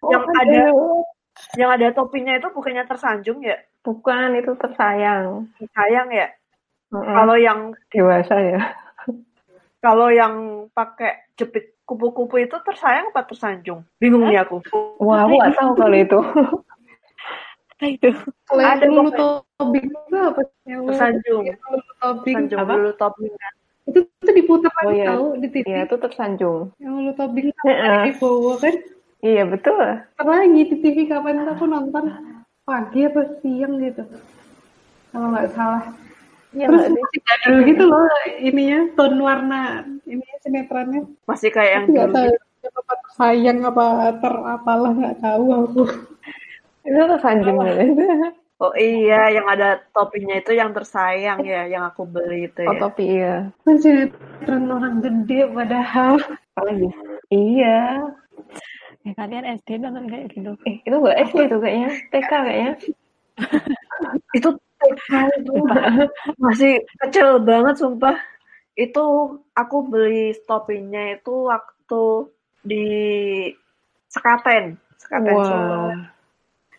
[0.05, 0.73] Oh, Yang ada-
[1.57, 3.61] Yang ada topinya itu bukannya tersanjung ya?
[3.85, 5.47] bukan itu tersayang.
[5.77, 6.33] Sayang ya.
[6.91, 7.07] Mm-mm.
[7.07, 7.61] Kalau yang
[7.93, 8.61] dewasa ya.
[9.79, 13.87] kalau yang pakai jepit kupu-kupu itu tersayang apa tersanjung?
[14.03, 14.59] Bingung nih aku.
[14.99, 16.19] Wah, aku nggak tahu kalau itu.
[17.79, 18.11] Apa itu?
[18.45, 21.43] kalau Ada lulu tobing itu apa Tersanjung.
[21.47, 22.75] yang lulu tobing Tersanjung Apa?
[23.39, 23.55] kan.
[23.87, 25.15] itu tuh diputar Oh, iya.
[25.15, 26.75] tahu di TV Iya, itu tersanjung.
[26.83, 28.75] yang lulu tobing di bawah kan
[29.23, 29.79] Iya, betul.
[30.19, 32.05] Ntar lagi di TV kapan aku nonton
[32.67, 34.03] pagi apa siang gitu
[35.15, 35.87] kalau nggak salah
[36.51, 38.03] Iya, terus masih jadul gitu loh
[38.43, 39.63] ininya tone warna
[40.47, 42.17] sinetronnya Masih kayak yang nggak dulu.
[42.17, 42.31] tahu
[42.67, 43.85] apa sayang apa
[44.23, 45.83] ter apalah nggak tahu aku
[46.87, 47.75] Itu tersanjung ya.
[48.57, 52.81] Oh iya, yang ada topinya itu yang tersayang ya, yang aku beli itu Oh, ya.
[52.81, 53.35] topi iya.
[53.67, 56.17] kan sinetron orang gede padahal
[56.57, 56.89] Apa lagi?
[57.29, 58.01] Iya.
[59.05, 60.57] Ya, kalian SD nonton kayak gitu.
[60.65, 61.91] Eh, itu nggak SD tuh kayaknya.
[62.09, 62.73] TK kayaknya.
[64.33, 64.49] Itu
[64.81, 65.53] TK itu
[66.41, 66.73] masih
[67.05, 68.17] kecil banget sumpah.
[68.77, 69.05] Itu
[69.57, 72.05] aku beli topinya itu waktu
[72.61, 72.87] di
[74.13, 75.81] Sekaten, Sekaten Solo.
[75.91, 76.13] Wah.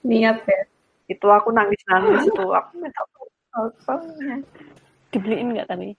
[0.05, 0.61] niat ya
[1.09, 2.45] Itu aku nangis-nangis itu.
[2.57, 3.01] Aku minta
[3.81, 4.37] topinya.
[5.09, 5.97] Dibeliin nggak tapi?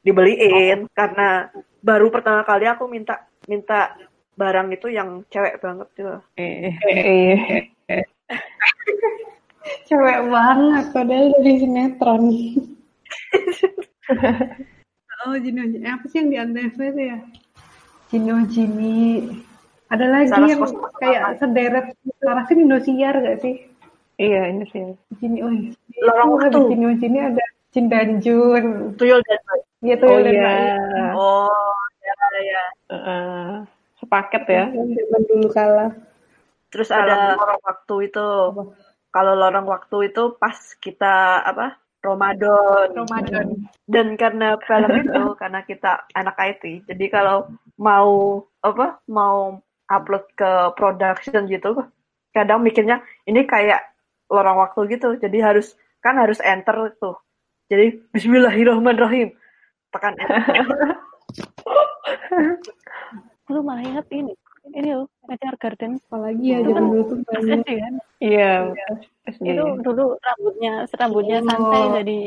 [0.00, 1.52] Dibeliin karena
[1.84, 3.92] baru pertama kali aku minta minta
[4.34, 6.16] barang itu yang cewek banget gitu.
[6.40, 7.68] Eh, Eh,
[9.88, 12.22] cewek banget padahal dari sinetron
[15.24, 17.18] oh Jino Jini apa sih yang di antv itu ya
[18.12, 19.28] Jino Jini
[19.88, 21.86] ada lagi Salah yang kos- kayak sederet
[22.20, 23.56] sekarang kan Indosiar gak sih
[24.14, 24.94] iya, ini sih.
[25.18, 25.50] Jini oh.
[25.98, 26.54] Lorong Oh, waktu.
[26.54, 27.44] di Jino Jini ada
[27.74, 29.40] Jin dan Jun Tuyul dan.
[29.84, 31.06] Iya tuh Oh dan iya.
[31.12, 31.50] Oh,
[32.00, 32.64] ya ya.
[32.94, 33.48] Heeh.
[34.00, 34.64] sepaket ya.
[34.70, 35.92] yang zaman dulu kalah
[36.74, 38.28] Terus ada lorong waktu itu.
[39.14, 41.78] Kalau lorong waktu itu pas kita apa?
[42.04, 42.92] Ramadan.
[42.92, 43.46] Ramadan
[43.88, 47.48] Dan karena film itu karena kita anak IT, jadi kalau
[47.80, 49.00] mau apa?
[49.08, 51.76] Mau upload ke production gitu,
[52.36, 53.80] kadang mikirnya ini kayak
[54.28, 55.16] lorong waktu gitu.
[55.16, 55.72] Jadi harus
[56.04, 57.16] kan harus enter tuh.
[57.72, 59.32] Jadi Bismillahirrahmanirrahim.
[59.88, 60.36] Tekan enter.
[63.52, 64.32] lu malah inget ini.
[64.64, 66.00] Ini loh, Meteor Garden.
[66.00, 67.94] apalagi ya Itu zaman kan dulu tuh banyak kan?
[68.18, 68.52] Iya.
[69.28, 69.44] SD.
[69.44, 71.46] Itu dulu rambutnya, rambutnya Oh.
[71.46, 72.18] santai jadi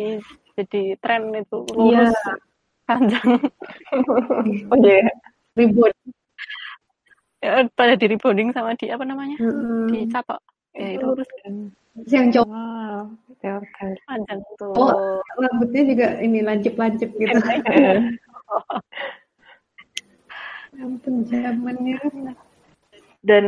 [0.58, 2.14] jadi tren itu iya lurus
[2.86, 3.28] panjang.
[4.72, 5.10] Oh iya.
[5.58, 5.94] ribut
[7.38, 9.38] Ya, pada di rebonding sama di apa namanya?
[9.38, 9.94] Mm-mm.
[9.94, 10.42] Di capok.
[10.74, 11.54] Ya itu lurus kan.
[12.06, 13.06] Yang cowok Wow.
[14.06, 14.74] Panjang tuh.
[14.74, 15.22] Oh.
[15.38, 17.38] rambutnya juga ini lancip-lancip gitu
[20.78, 21.98] ampun zamannya
[23.26, 23.46] Dan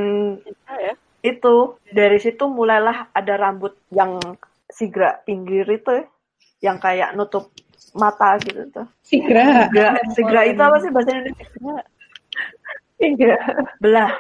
[0.66, 0.94] ya.
[1.22, 1.56] itu
[1.94, 4.20] dari situ mulailah ada rambut yang
[4.70, 6.06] sigra pinggir itu ya,
[6.72, 7.54] yang kayak nutup
[7.96, 8.88] mata gitu tuh.
[9.02, 11.74] sigra Sigra, sigra itu apa sih bahasa Indonesia?
[13.00, 13.38] Iya.
[13.80, 14.12] Belah,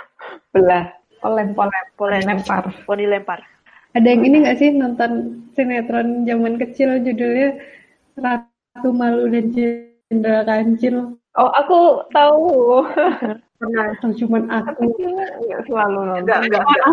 [0.56, 0.86] Belah.
[1.20, 3.44] polem polem polem, lempar poni lempar.
[3.92, 7.60] ada yang ini nggak sih nonton sinetron zaman kecil judulnya
[8.16, 11.80] Ratu Malu dan Jenderal Kancil Oh, aku
[12.12, 12.84] tahu.
[13.60, 13.92] Pernah.
[13.96, 14.84] atau cuman aku
[15.40, 16.20] Nggak selalu nonton.
[16.24, 16.86] Enggak, enggak, enggak.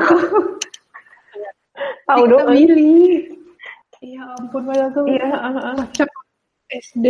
[2.07, 2.47] Tahu dong.
[2.51, 3.27] Willy
[4.05, 5.75] ya ampun padahal tuh Iya, heeh, heeh.
[5.83, 6.09] kocak
[6.69, 7.07] SD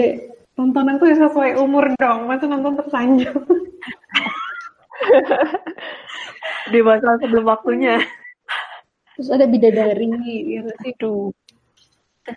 [0.54, 3.36] tontonanku yang sesuai umur dong masa nonton tersanjung
[6.66, 8.00] Dewasa sebelum waktunya.
[9.14, 10.08] terus ada bidadari
[10.46, 11.32] ya Aduh,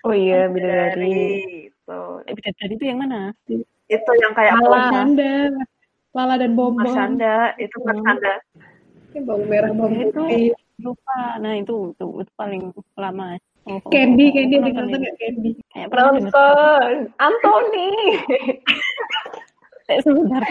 [0.06, 1.42] Oh iya, bidadari.
[1.68, 2.00] Itu.
[2.24, 3.34] eh, bidadari itu yang mana?
[3.90, 5.34] Itu yang kayak Lala Mas Shanda
[6.14, 8.34] Lala dan Bombong Shanda, itu Mas Shanda.
[9.14, 11.38] Ini bawang merah bawang Itu putih lupa.
[11.38, 12.62] Nah itu itu, itu paling
[12.98, 13.38] lama.
[13.70, 15.04] Oh, oh, Candy oh, Candy aku ada nonton nonton ini.
[15.06, 16.06] nggak Candy Kayak pernah.
[16.10, 17.90] Nonton, Anthony.
[19.90, 20.42] Eh, sebentar.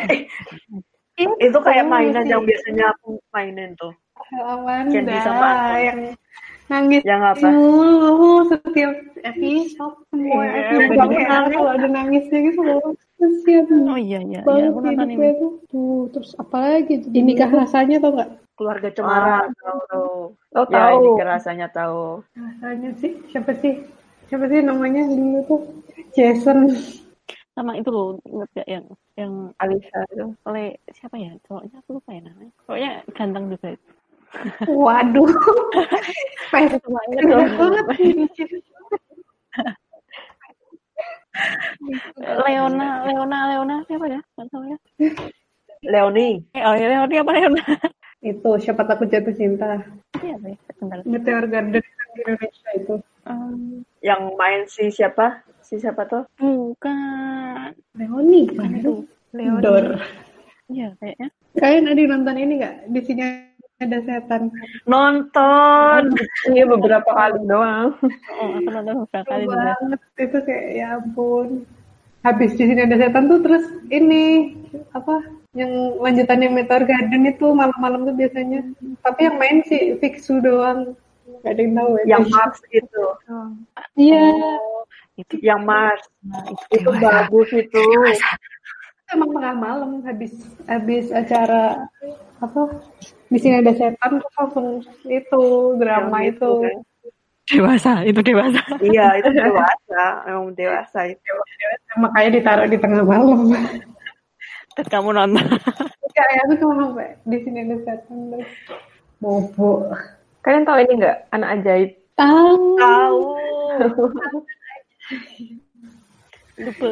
[1.43, 3.95] Itu kayak mainan yang biasanya aku mainin tuh.
[4.91, 5.83] Candy sama Anthony.
[5.83, 6.01] yang
[6.69, 7.49] nangis Yang apa?
[7.55, 8.93] Oh, setiap
[9.25, 12.63] episode semua Iya, episode kayak kalau ada nangisnya gitu
[13.19, 13.31] loh.
[13.35, 15.29] Kasian Oh iya iya, iya banget aku nonton ini.
[15.37, 15.53] tuh.
[15.69, 17.11] Tuh, terus apa lagi tuh?
[17.11, 18.31] Dinikah rasanya tau gak?
[18.59, 20.13] Keluarga Cemara, tahu tahu.
[20.55, 20.99] Oh Ya, tahu.
[21.03, 22.03] ini rasanya tahu.
[22.35, 23.75] Rasanya sih, siapa sih?
[24.27, 25.61] Siapa sih namanya dulu tuh?
[26.15, 26.75] Jason.
[27.55, 28.85] Sama itu loh, inget gak yang
[29.19, 30.31] yang Alisa tuh.
[30.47, 31.35] oleh siapa ya?
[31.47, 32.53] Cowoknya aku lupa ya namanya.
[32.67, 33.89] Pokoknya ganteng juga itu.
[34.71, 35.27] Waduh.
[36.53, 37.25] Banget banget.
[42.19, 44.21] Leona, Leona, Leona siapa ya?
[44.37, 44.77] Nggak tahu ya.
[45.87, 46.29] Leoni.
[46.55, 47.63] Eh, oh ya Leona apa Leona?
[48.19, 49.79] Itu siapa takut jatuh cinta.
[50.19, 50.57] Iya ya?
[51.07, 51.83] Meteor Garden
[52.19, 52.95] Indonesia itu.
[53.29, 55.43] Um, Yang main si siapa?
[55.63, 56.25] Si siapa tuh?
[56.41, 57.75] bukan.
[57.95, 58.95] Leoni Bukan kan itu.
[59.37, 59.61] Leona.
[59.63, 59.87] Dor.
[60.69, 61.29] Iya kayaknya.
[61.59, 62.77] Kalian ada nonton ini nggak?
[62.93, 63.23] Di sini
[63.79, 64.51] ada setan.
[64.91, 66.03] Nonton.
[66.55, 67.95] Iya beberapa kali doang.
[68.41, 69.59] Oh, aku nonton beberapa kali juga.
[69.79, 71.49] banget itu kayak ya ampun.
[72.27, 73.65] Habis di sini ada setan tuh terus
[73.95, 74.55] ini
[74.91, 75.23] apa
[75.55, 78.61] yang lanjutannya Meteor Garden itu malam-malam tuh biasanya.
[79.07, 80.99] Tapi yang main sih Fixu doang.
[81.47, 82.05] Gak ada yang tahu ya.
[82.19, 83.05] Yang Mars itu.
[83.95, 84.27] Iya.
[84.35, 84.83] Oh,
[85.15, 86.05] itu Yang Mars.
[86.27, 87.85] nah, itu, Itu bagus itu.
[89.09, 90.37] Emang tengah malam habis
[90.69, 91.89] habis acara
[92.39, 92.63] apa
[93.33, 94.69] di sini ada setan terus langsung
[95.09, 95.43] itu
[95.81, 96.51] drama itu.
[96.65, 96.77] kan.
[97.49, 98.61] dewasa, itu dewasa.
[98.85, 100.05] Iya, itu dewasa.
[100.29, 101.33] Emang dewasa itu.
[101.97, 103.49] Makanya ditaruh di tengah malam.
[104.77, 105.57] Dan kamu nonton.
[106.13, 108.53] Kayak aku cuma sampai di sini ada setan terus
[109.25, 109.89] bobo.
[110.45, 111.17] Kalian tahu ini nggak?
[111.33, 111.91] Anak ajaib.
[112.13, 112.77] Tahu.
[112.77, 113.21] Tahu.
[116.59, 116.89] Lupa.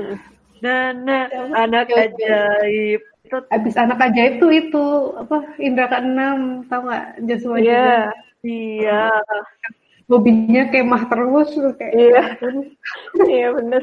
[0.61, 3.01] Nenek anak ajaib.
[3.27, 4.85] Itu Abis anak ajaib tuh itu
[5.19, 8.15] apa Indra keenam tahu nggak Joshua juga.
[8.47, 9.11] Iya.
[10.07, 12.23] Hobinya kemah terus tuh kayak Iya.
[13.27, 13.83] Iya bener.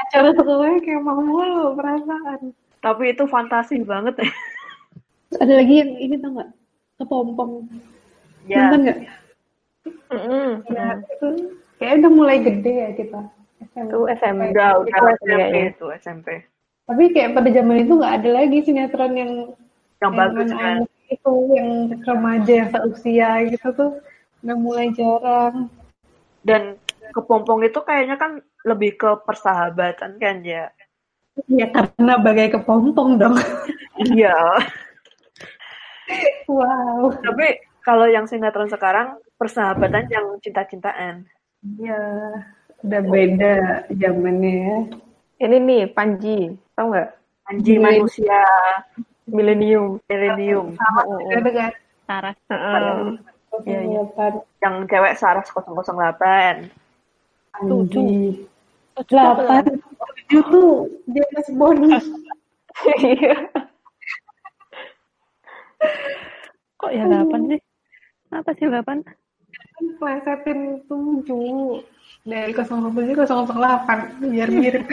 [0.00, 2.50] acara sekolahnya kemah mulu perasaan.
[2.80, 4.30] Tapi itu fantasi banget ya.
[5.30, 6.50] Terus ada lagi yang ini tau nggak
[6.98, 7.70] kepompong
[8.48, 8.72] Ya.
[8.72, 8.98] nonton nggak?
[10.10, 10.48] Mm-mm.
[10.74, 11.28] Ya, itu
[11.78, 13.20] kayak udah mulai gede ya kita.
[13.60, 13.88] SMP.
[13.92, 14.42] Itu SMP.
[14.56, 15.64] Udah, udah SMP kayaknya.
[15.72, 16.28] itu SMP.
[16.88, 19.32] Tapi kayak pada zaman itu nggak ada lagi sinetron yang
[20.00, 20.76] Yang bagus kan.
[21.10, 21.70] itu yang
[22.06, 23.90] remaja yang seusia gitu tuh
[24.40, 25.68] udah mulai jarang.
[26.40, 26.80] Dan
[27.12, 30.72] kepompong itu kayaknya kan lebih ke persahabatan kan ya.
[31.46, 33.36] Ya karena bagai kepompong dong.
[34.00, 34.32] Iya.
[36.48, 37.12] wow.
[37.20, 41.28] Tapi kalau yang sinetron sekarang persahabatan yang cinta-cintaan.
[41.76, 42.00] Ya
[42.80, 43.54] udah beda
[43.92, 44.78] zamannya ya.
[45.40, 46.52] Ini nih Panji.
[46.74, 47.08] Tahu nggak?
[47.48, 47.82] Anji Iya.
[47.82, 48.40] manusia
[49.26, 49.98] Millennium.
[50.06, 50.66] milenium.
[50.74, 51.18] Sama Oh, oh.
[51.22, 51.70] juga dengan
[52.04, 52.36] Saras.
[53.62, 54.02] Iya, iya.
[54.60, 56.68] Yang cewek Saras 008.
[57.60, 58.40] tujuh
[58.96, 59.42] Tujuh apa?
[59.42, 59.64] delapan
[60.00, 60.70] tujuh tuh
[61.06, 61.80] James Bond
[62.96, 63.34] Iya.
[66.76, 67.60] Kok ya 8 sih?
[68.30, 69.04] Apa sih 8?
[69.96, 71.80] plesetin tujuh
[72.22, 74.84] dari 07 ke 008 biar mirip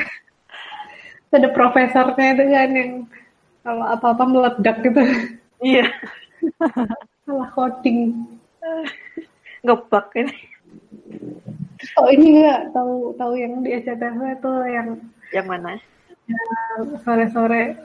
[1.35, 2.91] ada profesornya itu kan yang
[3.61, 5.01] kalau apa-apa meledak gitu
[5.59, 5.89] Iya.
[7.27, 8.13] salah coding
[9.65, 10.35] Ngebak ini.
[11.99, 14.87] oh ini enggak tahu tahu yang di SCTV tuh yang
[15.33, 15.71] Yang mana?
[17.03, 17.75] sore-sore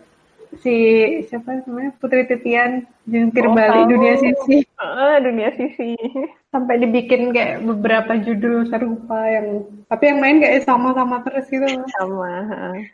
[0.61, 0.76] si
[1.24, 3.92] siapa namanya Putri Titian jungkir Oh, balik tahu.
[3.96, 5.96] dunia sisi Heeh, dunia sisi.
[6.48, 11.64] sampai dibikin kayak beberapa judul serupa yang tapi yang main kayak sama-sama terus gitu.
[11.96, 12.53] Sama.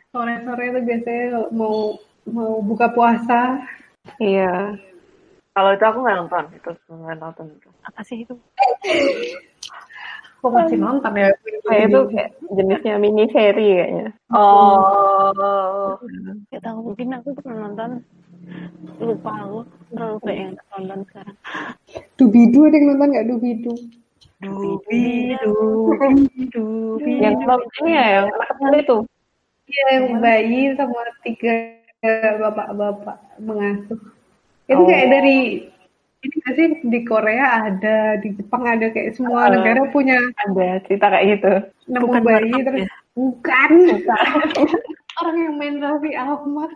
[0.09, 3.59] sore-sore itu biasanya mau mau buka puasa
[4.17, 4.79] Iya.
[5.51, 6.43] Kalau itu aku nggak nonton.
[6.55, 7.69] Itu nggak nonton itu.
[7.83, 8.33] Apa sih itu?
[10.39, 11.29] aku masih nonton ya
[11.67, 14.07] Kayak itu kayak jenisnya mini seri kayaknya.
[14.31, 15.99] Oh.
[16.49, 17.91] Gak tahu mungkin aku pernah nonton.
[19.03, 19.59] Lupa aku.
[19.91, 21.37] Terlalu banyak yang nonton sekarang.
[22.15, 23.73] Dubidu ada yang nonton nggak Dubidu
[24.39, 27.11] Dubi, dubi, dubi.
[27.19, 28.97] Yang nonton ini ya, yang anak kecil itu.
[29.67, 31.53] Iya, yang bayi sama tiga
[32.39, 33.99] bapak-bapak mengasuh.
[34.71, 35.11] Itu kayak Oh.
[35.11, 35.37] dari
[36.19, 39.51] ini nggak sih di Korea ada, di Jepang ada kayak semua Oh.
[39.55, 41.53] negara punya Ada cerita kayak gitu.
[41.87, 42.89] nemu Bukan bayi terus ya?
[43.15, 43.69] bukan.
[45.19, 46.71] Orang yang main Raffi Ahmad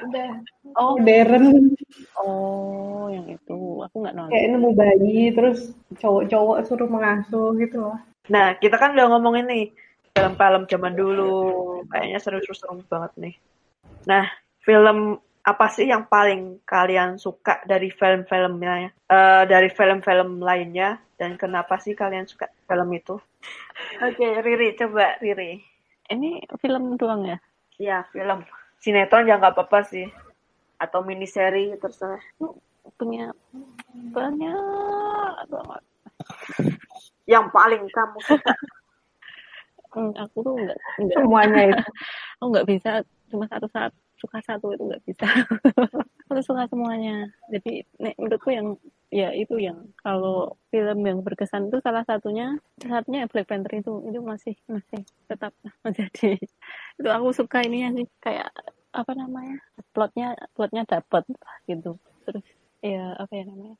[0.00, 0.30] udah
[0.74, 1.74] Oh, modern
[2.16, 4.30] oh, yang itu aku nggak nonton.
[4.30, 5.58] kayak nemu bayi terus
[5.98, 7.98] cowok-cowok suruh mengasuh gitu loh.
[8.26, 9.64] Nah, kita kan udah ngomongin nih
[10.10, 11.34] film-film zaman dulu.
[11.90, 13.34] Kayaknya seru-seru banget nih.
[14.06, 14.26] Nah,
[14.62, 18.92] film apa sih yang paling kalian suka dari film-filmnya?
[19.08, 23.16] Eh, dari film-film lainnya dan kenapa sih kalian suka film itu?
[24.04, 25.60] Oke, Riri, coba Riri.
[26.10, 27.38] Ini film doang ya?
[27.80, 28.44] Ya, film.
[28.80, 30.06] Sinetron ya nggak apa-apa sih.
[30.76, 32.20] Atau miniseri, terserah.
[32.96, 33.32] Punya
[34.12, 35.82] banyak banget.
[37.24, 38.54] Yang paling kamu suka.
[39.90, 41.82] Hmm, aku tuh nggak nggak Semuanya itu.
[42.38, 42.90] aku nggak bisa
[43.26, 43.90] cuma satu saat
[44.20, 45.26] suka satu itu nggak bisa.
[46.30, 47.26] aku suka semuanya.
[47.48, 48.76] Jadi nek, menurutku yang
[49.10, 54.06] ya itu yang kalau film yang berkesan itu salah satunya salah satunya Black Panther itu
[54.06, 55.50] itu masih masih tetap
[55.82, 56.38] menjadi
[56.94, 58.54] itu aku suka ininya sih kayak
[58.94, 59.58] apa namanya
[59.90, 61.26] plotnya plotnya dapat
[61.66, 62.46] gitu terus
[62.86, 63.74] ya apa ya namanya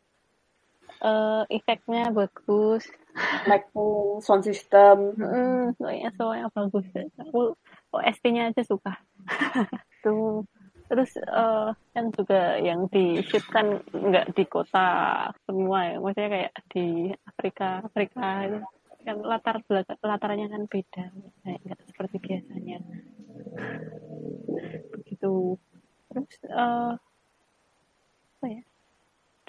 [1.00, 2.84] eh efeknya bagus
[3.46, 5.16] Lighting, sound system.
[5.18, 6.86] Hmm, pokoknya semuanya bagus.
[7.18, 7.58] Aku
[7.90, 8.94] OST-nya aja suka.
[10.04, 10.46] Tuh.
[10.90, 14.86] Terus eh, yang juga yang di shoot kan nggak di kota
[15.46, 15.96] semua ya.
[16.02, 16.86] Maksudnya kayak di
[17.26, 18.58] Afrika, Afrika itu
[19.00, 21.04] kan latar belakang latarnya kan beda,
[21.46, 22.78] kayak nggak seperti biasanya.
[24.98, 25.56] Begitu.
[26.10, 26.92] Terus eh
[28.40, 28.62] apa ya?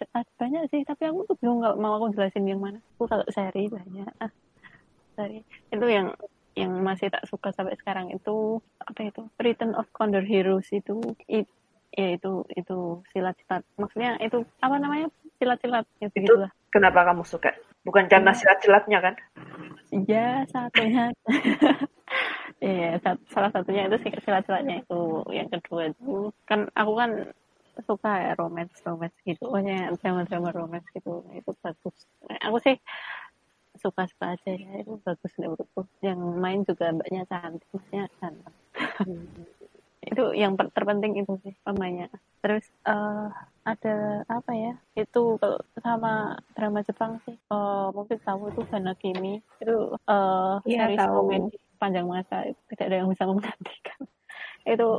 [0.10, 2.82] Ada banyak sih, tapi aku tuh belum nggak mau aku jelasin yang mana.
[2.98, 4.10] Aku kalau seri banyak.
[4.18, 4.32] Ah,
[5.16, 6.14] seri itu yang
[6.58, 11.00] yang masih tak suka sampai sekarang itu apa itu Return of Condor Heroes itu
[11.32, 11.48] it,
[11.96, 15.08] ya itu itu silat-silat maksudnya itu apa namanya
[15.40, 17.56] silat-silat gitu Itu gitulah kenapa kamu suka?
[17.88, 19.16] Bukan karena silat-silatnya kan?
[20.12, 21.08] ya satunya
[22.62, 25.02] Iya, sat- salah satunya itu sih silat-silatnya itu.
[25.34, 27.10] Yang kedua itu kan aku kan
[27.88, 31.96] suka ya romance romance gitu, pokoknya drama-drama romance gitu, itu bagus.
[32.28, 32.76] Nah, aku sih
[33.80, 35.88] suka-suka aja ya, itu bagus menurutku.
[36.04, 38.56] Yang main juga mbaknya cantik, maksudnya ganteng.
[40.02, 42.10] itu yang terpenting itu sih pemainnya.
[42.42, 43.28] Terus eh,
[43.64, 43.96] ada
[44.26, 44.74] apa ya?
[44.98, 49.78] Itu kalau sama drama Jepang sih, eh, mungkin tahu itu Hanakimi itu
[50.10, 51.14] eh Iya, series tahu.
[51.22, 54.02] komedi panjang masa itu tidak ada yang bisa menantikan.
[54.62, 54.90] itu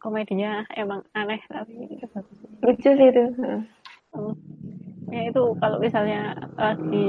[0.00, 2.00] komedinya emang aneh tapi.
[2.62, 3.24] Lucu sih itu.
[3.40, 3.60] Heeh.
[4.16, 4.34] Hmm.
[5.12, 7.04] Ya itu kalau misalnya eh, di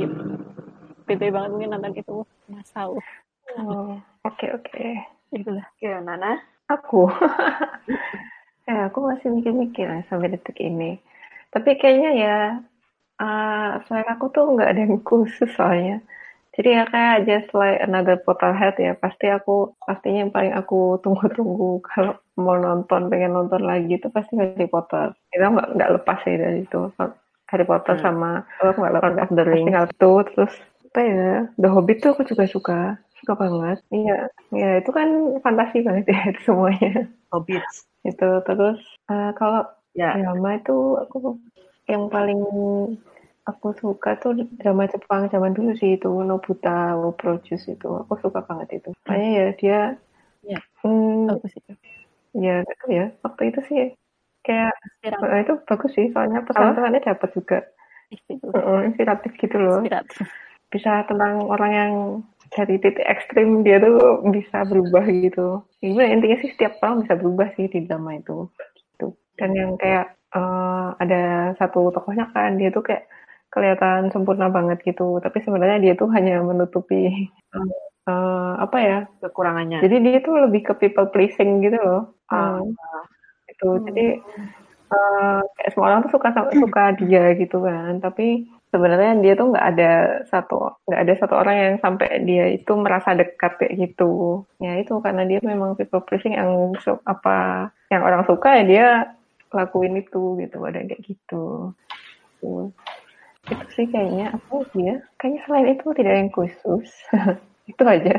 [1.07, 2.99] PT banget mungkin nonton itu masau
[3.55, 3.95] Oh,
[4.27, 4.87] oke oke.
[5.31, 5.63] itulah.
[5.79, 6.35] Oke, Nana.
[6.67, 7.07] Aku.
[8.67, 10.99] ya, aku masih mikir-mikir lah sampai detik ini.
[11.47, 12.37] Tapi kayaknya ya,
[13.23, 16.03] uh, selain aku tuh nggak ada yang khusus soalnya.
[16.57, 21.85] Jadi ya kayak just like another Potterhead ya, pasti aku, pastinya yang paling aku tunggu-tunggu
[21.85, 25.13] kalau mau nonton, pengen nonton lagi itu pasti Harry Potter.
[25.29, 26.89] Itu nggak nggak lepas sih dari itu.
[27.47, 28.03] Harry Potter Hmm.
[28.03, 29.69] sama, aku nggak lepas Lord of the Rings.
[29.69, 30.53] Tinggal itu, terus
[30.89, 31.31] apa ya,
[31.61, 32.79] The Hobbit tuh aku juga suka.
[33.21, 33.77] Suka banget.
[33.93, 34.17] Iya,
[34.53, 35.07] ya itu kan
[35.45, 37.85] fantasi banget ya itu semuanya Hobbits.
[38.01, 38.79] itu terus
[39.13, 39.61] eh, kalau
[39.97, 41.41] Ya, drama itu aku
[41.89, 42.37] yang paling
[43.47, 48.67] aku suka tuh drama Jepang zaman dulu sih itu Nobuta Produce itu aku suka banget
[48.83, 49.79] itu makanya ya dia
[50.47, 50.59] Ya.
[50.79, 51.71] hmm, Bagus itu.
[52.39, 53.81] ya ya waktu itu sih
[54.47, 54.71] kayak
[55.03, 55.27] Inspiratif.
[55.27, 57.57] eh, itu bagus sih soalnya pesan-pesannya dapat juga
[58.07, 58.47] Itu.
[58.55, 60.23] Heeh, inspiratif gitu loh Inspiratif.
[60.71, 61.93] bisa tentang orang yang
[62.55, 65.67] dari titik ekstrim dia tuh bisa berubah gitu.
[65.83, 68.47] Gimana intinya sih setiap orang bisa berubah sih di drama itu.
[68.95, 69.07] Gitu.
[69.35, 71.21] Dan yang kayak eh, ada
[71.59, 73.03] satu tokohnya kan dia tuh kayak
[73.51, 75.19] kelihatan sempurna banget gitu.
[75.23, 77.31] Tapi sebenarnya dia tuh hanya menutupi
[78.07, 78.99] eh, apa ya?
[79.23, 79.83] kekurangannya.
[79.83, 82.15] Jadi dia tuh lebih ke people pleasing gitu loh.
[82.31, 82.59] Ah.
[82.59, 82.71] Hmm,
[83.47, 83.69] itu.
[83.87, 84.05] Jadi
[84.87, 87.99] eh, kayak semua orang tuh suka suka dia gitu kan.
[88.03, 89.91] Tapi sebenarnya dia tuh nggak ada
[90.27, 94.43] satu nggak ada satu orang yang sampai dia itu merasa dekat kayak gitu.
[94.59, 96.75] Ya itu karena dia memang people pleasing yang
[97.07, 98.87] apa yang orang suka ya dia
[99.55, 100.57] lakuin itu gitu.
[100.59, 101.71] Ada kayak gitu.
[102.43, 102.69] Tuh.
[103.47, 104.95] Itu sih kayaknya apa dia?
[105.15, 106.89] Kayaknya selain itu tidak ada yang khusus.
[107.71, 108.15] itu aja.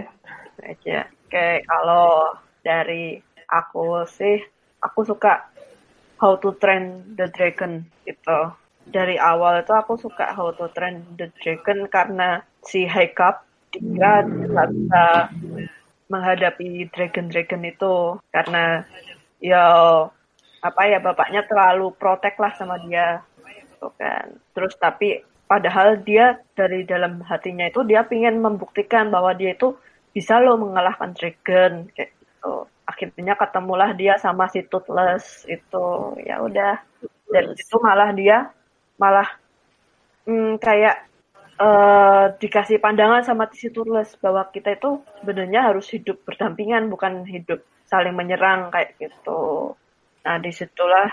[0.65, 0.99] aja.
[1.29, 2.33] Kayak kalau
[2.65, 4.41] dari aku sih,
[4.81, 5.53] aku suka
[6.19, 8.57] How to Train the Dragon gitu.
[8.89, 13.45] Dari awal itu aku suka How to Train the Dragon karena si Haikap
[13.77, 15.29] dia bisa
[16.09, 18.81] menghadapi dragon-dragon itu karena
[19.45, 19.65] ya
[20.59, 23.23] apa ya bapaknya terlalu protek lah sama dia
[23.79, 24.35] gitu kan.
[24.59, 29.79] Terus tapi padahal dia dari dalam hatinya itu dia ingin membuktikan bahwa dia itu
[30.11, 32.67] bisa loh mengalahkan dragon kayak gitu.
[32.83, 36.19] Akhirnya ketemulah dia sama si Toothless itu.
[36.27, 36.83] Ya udah.
[37.31, 38.51] Dari situ malah dia
[38.99, 39.29] malah
[40.27, 41.07] hmm, kayak
[41.63, 47.63] uh, dikasih pandangan sama si Toothless bahwa kita itu sebenarnya harus hidup berdampingan bukan hidup
[47.87, 49.73] saling menyerang kayak gitu.
[50.27, 51.09] Nah, di situlah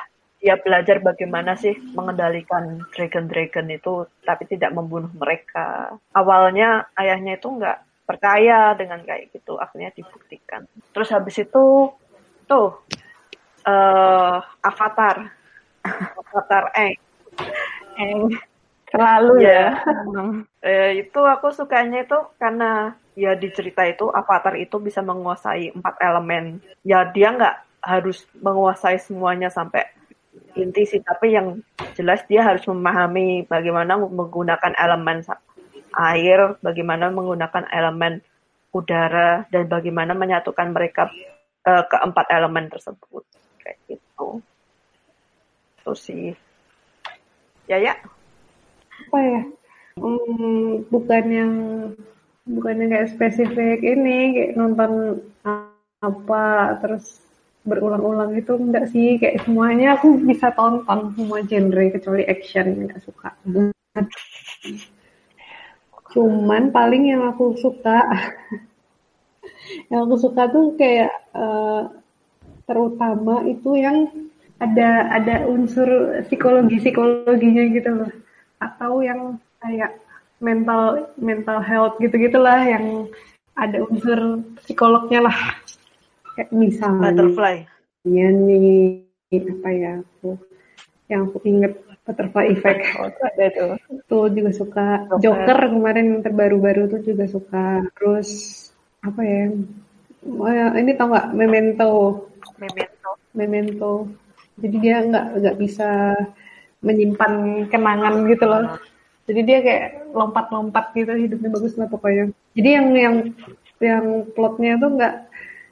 [0.46, 5.98] dia belajar bagaimana sih mengendalikan dragon-dragon itu, tapi tidak membunuh mereka.
[6.14, 10.70] Awalnya ayahnya itu nggak percaya dengan kayak gitu, akhirnya dibuktikan.
[10.94, 11.90] Terus habis itu,
[12.46, 12.70] tuh,
[13.66, 15.34] uh, Avatar.
[16.22, 16.94] Avatar Eng.
[17.98, 18.30] Eng.
[18.94, 19.50] Selalu ya.
[19.50, 19.70] ya.
[20.70, 25.98] eh, itu aku sukanya itu karena ya di cerita itu Avatar itu bisa menguasai empat
[26.06, 26.62] elemen.
[26.86, 29.90] Ya dia nggak harus menguasai semuanya sampai
[30.56, 31.60] inti sih tapi yang
[32.00, 35.24] jelas dia harus memahami bagaimana menggunakan elemen
[35.96, 38.24] air bagaimana menggunakan elemen
[38.76, 41.08] udara dan bagaimana menyatukan mereka
[41.64, 43.24] uh, keempat elemen tersebut.
[43.64, 44.44] Kayak gitu.
[45.80, 46.36] Itu sih.
[47.72, 47.96] Ya ya.
[49.08, 49.42] Apa ya?
[49.96, 51.54] Hmm, bukan yang
[52.44, 55.24] bukan yang kayak spesifik ini kayak nonton
[56.04, 57.25] apa terus
[57.66, 63.30] berulang-ulang itu enggak sih kayak semuanya aku bisa tonton semua genre kecuali action enggak suka
[66.16, 68.06] cuman paling yang aku suka
[69.92, 71.90] yang aku suka tuh kayak uh,
[72.66, 74.10] terutama itu yang
[74.60, 78.12] ada ada unsur psikologi psikologinya gitu loh.
[78.64, 80.00] Atau yang kayak
[80.40, 83.10] mental mental health gitu gitulah yang
[83.56, 85.38] ada unsur psikolognya lah
[86.36, 87.56] kayak misalnya butterfly.
[88.06, 89.02] Iya nih
[89.36, 90.38] apa ya aku
[91.10, 91.74] yang aku inget
[92.06, 92.82] butterfly effect.
[92.96, 93.72] Oh, ada tuh.
[94.06, 94.88] Tuh juga suka.
[95.20, 97.82] Joker, Joker kemarin yang terbaru-baru tuh juga suka.
[97.98, 98.30] Terus
[99.02, 99.44] apa ya
[100.26, 101.92] ya, ini tau nggak memento.
[102.58, 103.10] Memento.
[103.34, 103.92] Memento.
[104.62, 106.16] Jadi dia nggak nggak bisa
[106.86, 108.78] menyimpan kenangan gitu loh.
[109.26, 112.30] Jadi dia kayak lompat-lompat gitu hidupnya bagus lah pokoknya.
[112.54, 113.16] Jadi yang yang
[113.82, 115.14] yang plotnya tuh nggak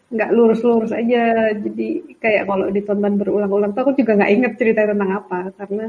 [0.09, 1.53] nggak lurus-lurus aja.
[1.55, 5.53] Jadi kayak kalau ditonton berulang-ulang tuh aku juga nggak inget cerita tentang apa.
[5.55, 5.85] Karena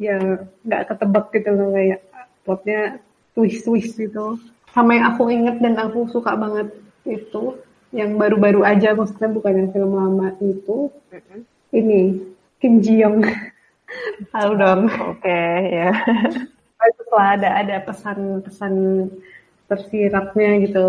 [0.00, 0.18] ya
[0.66, 2.00] nggak ketebak gitu loh kayak
[2.42, 2.80] plotnya
[3.36, 4.40] twist-twist gitu.
[4.72, 6.72] Sama yang aku inget dan aku suka banget
[7.04, 7.60] itu
[7.92, 10.88] yang baru-baru aja maksudnya bukan yang film lama itu.
[11.12, 11.40] Mm-hmm.
[11.72, 12.00] ini
[12.56, 13.20] Kim Ji Young
[14.32, 14.88] halo dong.
[14.88, 15.92] Oke okay, ya
[17.12, 18.74] setelah ada ada pesan-pesan
[19.68, 20.84] tersiratnya gitu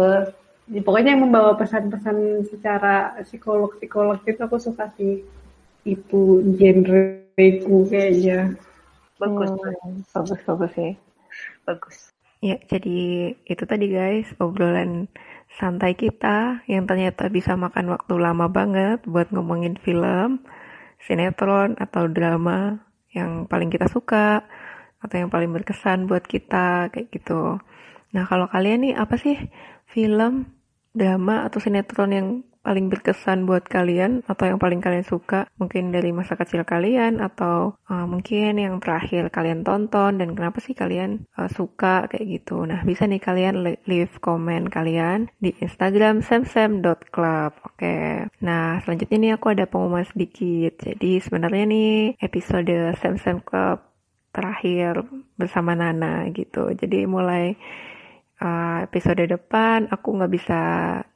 [0.71, 5.25] ya, pokoknya yang membawa pesan-pesan secara psikolog-psikolog itu aku suka sih.
[5.83, 7.27] Itu genre
[7.65, 8.55] ku kayaknya.
[9.19, 10.39] Bagus hmm, bagus.
[10.47, 10.93] Bagus sih
[11.65, 12.11] bagus.
[12.43, 15.07] Ya jadi itu tadi guys obrolan
[15.55, 20.43] santai kita yang ternyata bisa makan waktu lama banget buat ngomongin film
[20.99, 22.83] sinetron atau drama
[23.15, 24.43] yang paling kita suka
[25.03, 27.59] atau yang paling berkesan buat kita kayak gitu.
[28.11, 29.39] Nah kalau kalian nih apa sih
[29.93, 30.49] film,
[30.97, 32.27] drama, atau sinetron yang
[32.63, 37.75] paling berkesan buat kalian atau yang paling kalian suka mungkin dari masa kecil kalian atau
[37.91, 42.63] uh, mungkin yang terakhir kalian tonton dan kenapa sih kalian uh, suka kayak gitu.
[42.63, 47.75] Nah bisa nih kalian leave komen kalian di Instagram samsam.club oke.
[47.75, 48.31] Okay.
[48.39, 50.79] nah selanjutnya nih aku ada pengumuman sedikit.
[50.79, 53.83] Jadi sebenarnya nih episode Samsam Club
[54.31, 55.03] terakhir
[55.35, 56.71] bersama Nana gitu.
[56.73, 57.59] Jadi mulai
[58.41, 60.61] uh, episode depan aku nggak bisa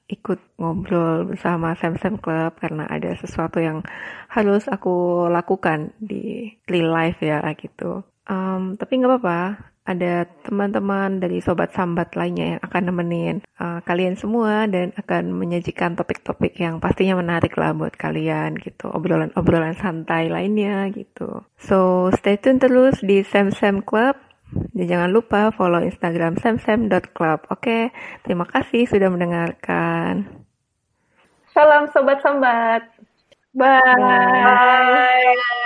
[0.07, 3.83] ikut ngobrol bersama Sam Sam Club karena ada sesuatu yang
[4.31, 8.07] harus aku lakukan di real life ya gitu.
[8.27, 9.39] Um, tapi nggak apa-apa,
[9.87, 15.95] ada teman-teman dari sobat sambat lainnya yang akan nemenin uh, kalian semua dan akan menyajikan
[15.95, 21.47] topik-topik yang pastinya menarik lah buat kalian gitu, obrolan-obrolan santai lainnya gitu.
[21.55, 27.49] So stay tune terus di Sam Sam Club dan jangan lupa follow Instagram samsam.club.
[27.51, 27.91] Oke,
[28.23, 30.27] terima kasih sudah mendengarkan.
[31.51, 32.85] Salam sobat sambat.
[33.57, 33.81] Bye.
[33.81, 35.65] Bye.